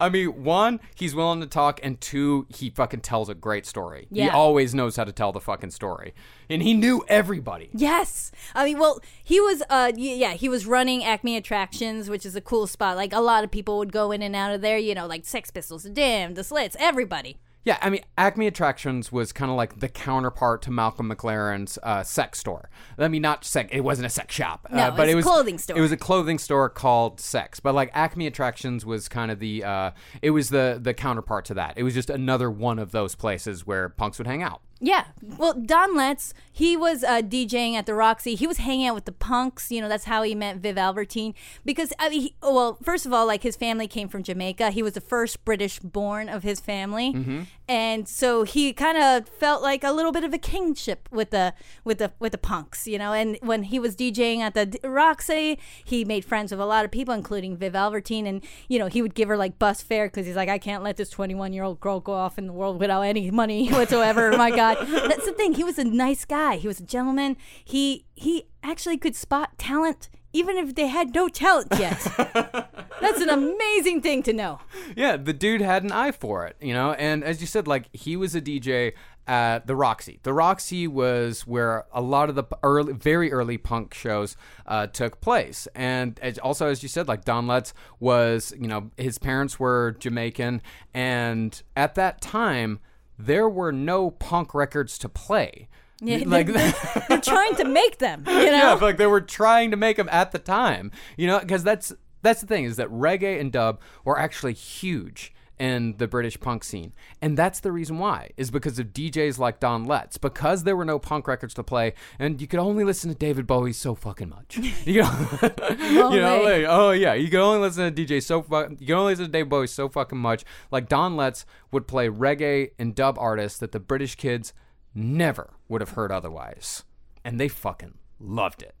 [0.00, 4.06] I mean, one, he's willing to talk, and two, he fucking tells a great story.
[4.12, 6.14] He always knows how to tell the fucking story.
[6.48, 7.70] And he knew everybody.
[7.72, 12.36] Yes, I mean, well, he was, uh, yeah, he was running Acme Attractions, which is
[12.36, 12.96] a cool spot.
[12.96, 14.78] Like a lot of people would go in and out of there.
[14.78, 17.38] You know, like Sex Pistols, Damned, The Slits, everybody.
[17.64, 22.02] Yeah, I mean, Acme Attractions was kind of like the counterpart to Malcolm McLaren's uh,
[22.02, 22.68] sex store.
[22.98, 25.56] I mean, not sex; it wasn't a sex shop, No, uh, but it a clothing
[25.56, 25.78] store.
[25.78, 27.60] It was a clothing store called Sex.
[27.60, 31.54] But like Acme Attractions was kind of the, uh, it was the the counterpart to
[31.54, 31.74] that.
[31.76, 34.60] It was just another one of those places where punks would hang out.
[34.84, 35.04] Yeah.
[35.38, 38.34] Well, Don Letts, he was uh, DJing at the Roxy.
[38.34, 39.72] He was hanging out with the punks.
[39.72, 41.34] You know, that's how he met Viv Albertine.
[41.64, 44.70] Because, I mean, he, well, first of all, like his family came from Jamaica.
[44.72, 47.14] He was the first British born of his family.
[47.14, 47.46] Mhm.
[47.66, 51.54] And so he kind of felt like a little bit of a kingship with the
[51.82, 53.14] with the with the punks, you know.
[53.14, 56.84] And when he was DJing at the D- Roxy, he made friends with a lot
[56.84, 58.26] of people, including Viv Albertine.
[58.26, 60.82] And you know, he would give her like bus fare because he's like, I can't
[60.84, 64.36] let this 21 year old girl go off in the world without any money whatsoever.
[64.36, 65.54] My God, that's the thing.
[65.54, 66.56] He was a nice guy.
[66.56, 67.36] He was a gentleman.
[67.64, 72.02] He he actually could spot talent even if they had no talent yet.
[73.00, 74.58] that's an amazing thing to know.
[74.96, 76.92] Yeah, the dude had an eye for it, you know.
[76.92, 78.94] And as you said, like he was a DJ
[79.26, 80.18] at the Roxy.
[80.22, 84.36] The Roxy was where a lot of the early, very early punk shows
[84.66, 85.66] uh, took place.
[85.74, 89.96] And as, also, as you said, like Don Letts was, you know, his parents were
[89.98, 90.60] Jamaican,
[90.92, 92.80] and at that time
[93.18, 95.68] there were no punk records to play.
[96.00, 96.74] Yeah, like they're,
[97.08, 98.24] they're- trying to make them.
[98.26, 101.38] You know, yeah, like they were trying to make them at the time, you know,
[101.38, 101.92] because that's
[102.22, 106.64] that's the thing is that reggae and dub were actually huge in the British punk
[106.64, 110.76] scene, and that's the reason why is because of DJs like Don Letts, because there
[110.76, 113.94] were no punk records to play, and you could only listen to David Bowie so
[113.94, 114.58] fucking much.
[114.84, 115.28] You know,
[116.12, 118.94] you know, like, oh yeah, you could only listen to DJ so fu- you can
[118.96, 120.44] only listen to David Bowie so fucking much.
[120.70, 124.52] Like Don Letts would play reggae and dub artists that the British kids
[124.94, 126.84] never would have heard otherwise,
[127.24, 128.74] and they fucking loved it.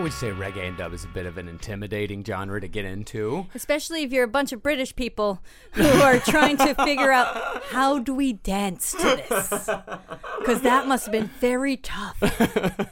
[0.00, 3.46] Would say reggae and dub is a bit of an intimidating genre to get into.
[3.54, 7.98] especially if you're a bunch of British people who are trying to figure out how
[7.98, 9.68] do we dance to this,
[10.38, 12.18] because that must have been very tough.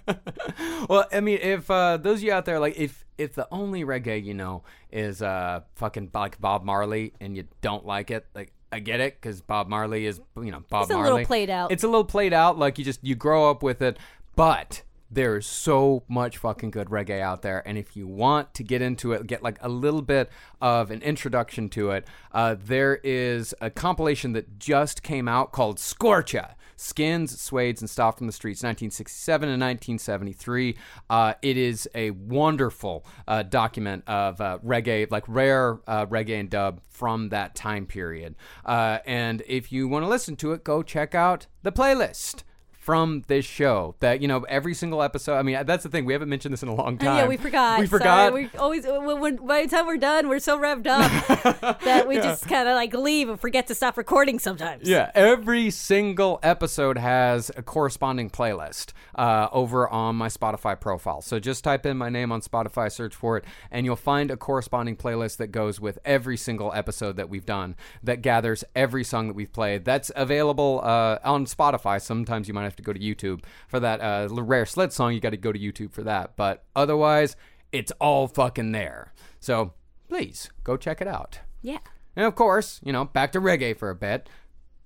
[0.89, 3.85] Well, I mean, if uh, those of you out there, like, if if the only
[3.85, 8.53] reggae you know is uh fucking like Bob Marley and you don't like it, like.
[8.71, 10.83] I get it because Bob Marley is, you know, Bob Marley.
[10.83, 11.11] It's a Marley.
[11.13, 11.73] little played out.
[11.73, 12.59] It's a little played out.
[12.59, 13.99] Like you just you grow up with it,
[14.37, 18.63] but there is so much fucking good reggae out there, and if you want to
[18.63, 20.31] get into it, get like a little bit
[20.61, 25.79] of an introduction to it, uh, there is a compilation that just came out called
[25.79, 26.55] Scorcha.
[26.81, 30.77] Skins, Suedes, and Stuff from the Streets, 1967 and 1973.
[31.11, 36.51] Uh, it is a wonderful uh, document of uh, reggae, like rare uh, reggae and
[36.51, 38.37] dub from that time period.
[38.65, 42.45] Uh, and if you want to listen to it, go check out the playlist
[42.79, 46.13] from this show that you know every single episode i mean that's the thing we
[46.15, 47.81] haven't mentioned this in a long time yeah, we forgot.
[47.81, 48.51] we forgot Sorry.
[48.53, 52.17] We always when, when, by the time we're done, we're so revved up that we
[52.17, 52.23] Yeah.
[52.23, 54.89] just kind of like leave and forget to stop recording sometimes.
[54.89, 61.21] Yeah, every single episode has a corresponding playlist uh, over on my Spotify profile.
[61.21, 64.37] So just type in my name on Spotify, search for it, and you'll find a
[64.37, 69.27] corresponding playlist that goes with every single episode that we've done that gathers every song
[69.29, 69.85] that we've played.
[69.85, 72.01] That's available uh, on Spotify.
[72.01, 75.13] Sometimes you might have to go to YouTube for that uh, rare sled song.
[75.13, 76.37] You got to go to YouTube for that.
[76.37, 77.37] But otherwise,
[77.71, 79.13] it's all fucking there.
[79.41, 79.75] So
[80.09, 81.41] please go check it out.
[81.63, 81.79] Yeah.
[82.17, 84.29] And of course, you know, back to reggae for a bit.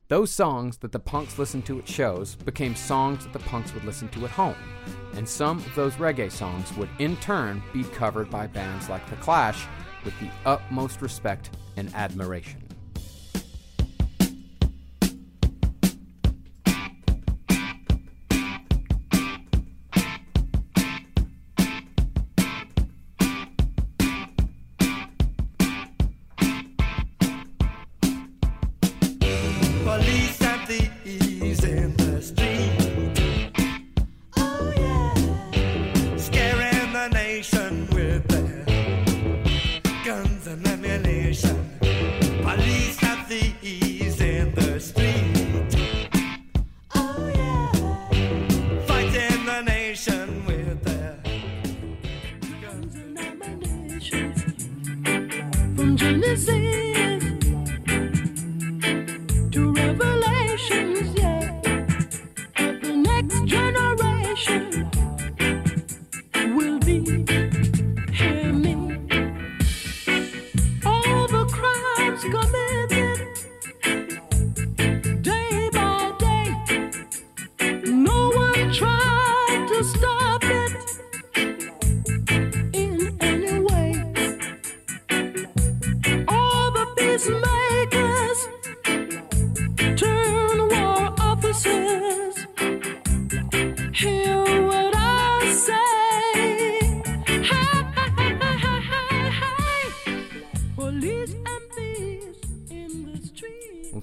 [0.08, 3.84] Those songs that the punks listened to at shows became songs that the punks would
[3.84, 4.56] listen to at home.
[5.14, 9.16] And some of those reggae songs would in turn be covered by bands like The
[9.16, 9.64] Clash
[10.04, 12.61] with the utmost respect and admiration.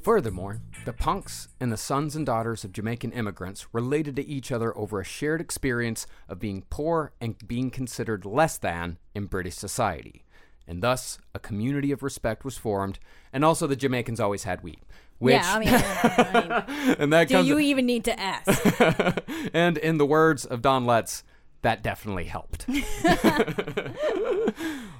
[0.10, 4.76] Furthermore, the punks and the sons and daughters of Jamaican immigrants related to each other
[4.76, 10.26] over a shared experience of being poor and being considered less than in British society.
[10.68, 12.98] And thus, a community of respect was formed,
[13.31, 14.80] and also the Jamaicans always had weed.
[15.19, 19.22] Which, yeah, I mean, I mean, and that do you even need to ask?
[19.53, 21.23] and in the words of Don Letts,
[21.61, 22.65] that definitely helped.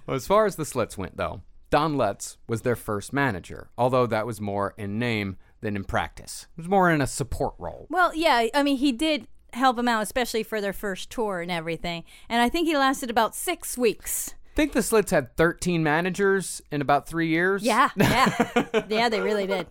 [0.10, 4.07] Well, as far as the Slits went, though, Don Letts was their first manager, although
[4.07, 6.47] that was more in name than in practice.
[6.57, 7.87] It was more in a support role.
[7.89, 11.51] Well, yeah, I mean, he did help them out, especially for their first tour and
[11.51, 12.03] everything.
[12.27, 14.33] And I think he lasted about six weeks.
[14.53, 17.63] I think the Slits had 13 managers in about three years.
[17.63, 19.67] Yeah, yeah, yeah, they really did.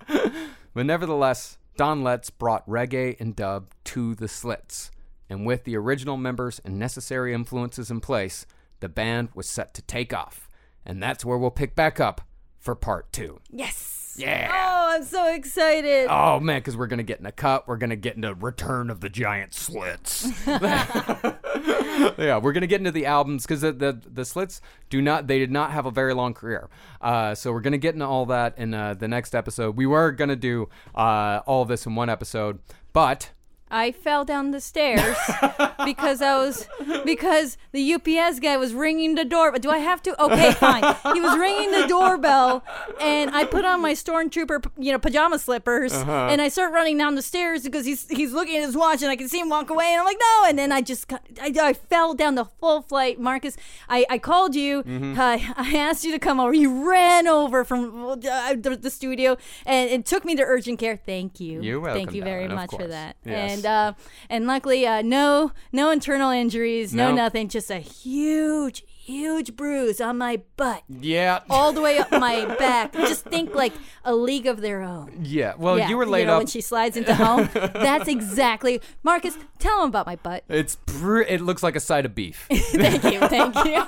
[0.75, 4.91] But nevertheless, Don Letts brought reggae and dub to the Slits.
[5.29, 8.47] And with the original members and necessary influences in place,
[8.81, 10.48] the band was set to take off.
[10.89, 12.23] And that's where we'll pick back up
[12.59, 13.41] for part two.
[13.51, 14.17] Yes.
[14.17, 14.51] Yeah.
[14.53, 16.09] Oh, I'm so excited.
[16.11, 17.69] Oh man, because we're gonna get in a cut.
[17.69, 20.29] We're gonna get into Return of the Giant Slits.
[20.47, 24.61] yeah, we're gonna get into the albums because the, the the Slits
[24.91, 26.69] do not they did not have a very long career.
[27.01, 29.77] Uh, so we're gonna get into all that in uh, the next episode.
[29.77, 32.59] We were gonna do uh, all of this in one episode,
[32.93, 33.31] but
[33.71, 35.17] I fell down the stairs
[35.85, 36.67] because I was
[37.05, 39.53] because the UPS guy was ringing the door.
[39.53, 40.23] But do I have to?
[40.23, 40.83] Okay, fine.
[41.15, 42.65] He was ringing the doorbell,
[43.01, 46.29] and I put on my stormtrooper, you know, pajama slippers, Uh-huh.
[46.31, 49.11] and I start running down the stairs because he's he's looking at his watch, and
[49.11, 51.23] I can see him walk away, and I'm like, no, and then I just got,
[51.41, 53.21] I, I fell down the full flight.
[53.21, 53.57] Marcus,
[53.89, 55.17] I, I called you, Mhm.
[55.19, 56.53] uh, I asked you to come over.
[56.53, 59.37] You ran over from uh, the, the studio,
[59.67, 60.97] and it took me to urgent care.
[60.97, 61.61] Thank you.
[61.63, 61.99] You're welcome.
[62.07, 63.17] Thank you very much for that.
[63.25, 63.53] Yes.
[63.53, 63.93] And uh,
[64.31, 67.17] and luckily, uh, no no internal injuries, no Nope.
[67.17, 72.45] nothing, just a huge huge bruise on my butt, yeah, all the way up my
[72.59, 72.93] back.
[72.93, 73.73] Just think like
[74.05, 75.21] a league of their own.
[75.23, 75.55] yeah.
[75.57, 76.39] Well, Yeah, you were laid know, up.
[76.41, 77.49] when she slides into home.
[77.55, 79.37] That's exactly Marcus.
[79.59, 80.45] Tell him about my butt.
[80.49, 82.47] It's pr- it looks like a side of beef.
[82.53, 83.83] thank you, thank you.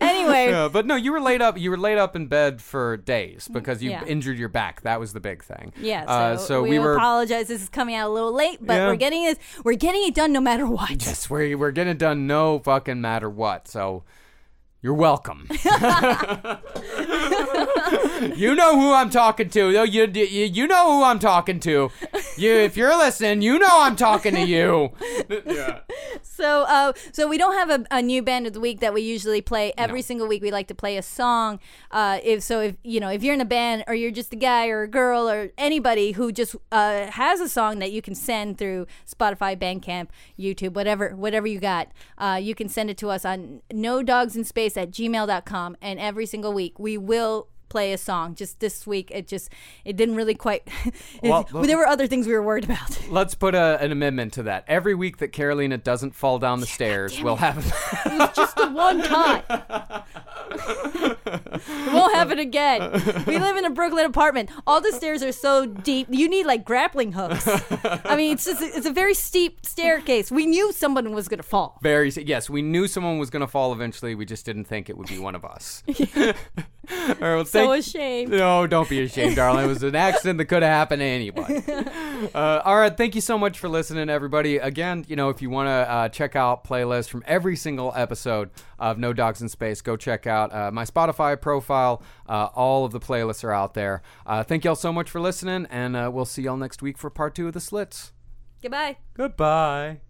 [0.00, 1.58] anyway, Yeah, but no, you were laid up.
[1.58, 4.04] You were laid up in bed for days because you Yeah.
[4.04, 4.82] injured your back.
[4.82, 5.72] That was the big thing.
[5.80, 6.96] Yeah, so, Uh, so we, we, were.
[6.96, 7.48] apologize.
[7.48, 9.38] This is coming out a little late, but we're getting this.
[9.64, 11.04] We're getting it done no matter what.
[11.04, 12.26] Yes, we're we're getting it done.
[12.26, 13.68] No fucking matter what.
[13.68, 14.02] So how
[14.82, 15.48] you're welcome.
[18.36, 19.70] you know who I'm talking to.
[19.70, 21.90] You, you you know who I'm talking to.
[22.36, 24.92] You if you're listening, you know I'm talking to you.
[25.46, 25.80] yeah.
[26.22, 29.00] So, uh, so we don't have a, a new band of the week that we
[29.00, 30.42] usually play every single week.
[30.42, 31.60] We like to play a song.
[31.90, 34.36] Uh, if so, if you know, if you're in a band or you're just a
[34.36, 38.14] guy or a girl or anybody who just uh, has a song that you can
[38.14, 40.08] send through Spotify, Bandcamp,
[40.38, 41.88] YouTube, whatever, whatever you got,
[42.18, 45.76] uh, you can send it to us on no dogs in space at gmail.com.
[45.82, 48.34] And every single week we will play a song.
[48.34, 49.50] Just this week, it just
[49.84, 50.62] it didn't really quite.
[50.84, 52.98] it- Well, there were other things we were worried about.
[53.10, 54.64] Let's put a, an amendment to that.
[54.68, 57.58] Every week that Carolina doesn't fall down the stairs, we'll have
[58.06, 59.42] It was just the one time.
[60.50, 62.90] it won't happen again.
[63.26, 64.50] We live in a Brooklyn apartment.
[64.66, 66.08] All the stairs are so deep.
[66.10, 67.46] You need like grappling hooks.
[68.04, 70.30] I mean, it's just it's a very steep staircase.
[70.30, 71.78] We knew someone was gonna fall.
[71.82, 74.14] Very yes, we knew someone was going to fall eventually.
[74.14, 75.82] We just didn't think it would be one of us.
[76.92, 78.30] All right, well, So thank- ashamed.
[78.32, 79.64] No, don't be ashamed, darling.
[79.64, 81.62] It was an accident that could have happened to anybody.
[82.34, 84.56] Uh, all right, thank you so much for listening, everybody.
[84.56, 88.48] Again, you know, if you want to uh, check out playlists from every single episode
[88.78, 92.02] of No Dogs in Space, go check out uh, my Spotify profile.
[92.26, 94.00] Uh, all of the playlists are out there.
[94.24, 97.10] Uh, thank y'all so much for listening, and uh, we'll see y'all next week for
[97.10, 98.12] part two of the Slits.
[98.62, 98.96] Goodbye.
[99.12, 100.00] Goodbye.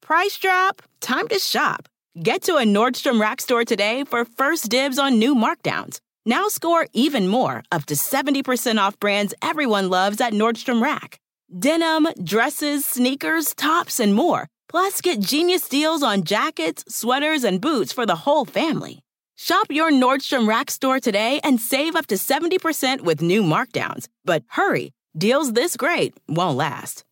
[0.00, 0.80] Price drop?
[1.00, 1.86] Time to shop.
[2.22, 6.00] Get to a Nordstrom Rack store today for first dibs on new markdowns.
[6.24, 11.20] Now score even more, up to 70% off brands everyone loves at Nordstrom Rack.
[11.58, 14.46] Denim, dresses, sneakers, tops, and more.
[14.66, 19.02] Plus, get genius deals on jackets, sweaters, and boots for the whole family.
[19.36, 24.08] Shop your Nordstrom Rack store today and save up to 70% with new markdowns.
[24.24, 27.04] But hurry, deals this great won't last.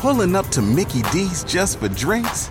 [0.00, 2.50] Pulling up to Mickey D's just for drinks?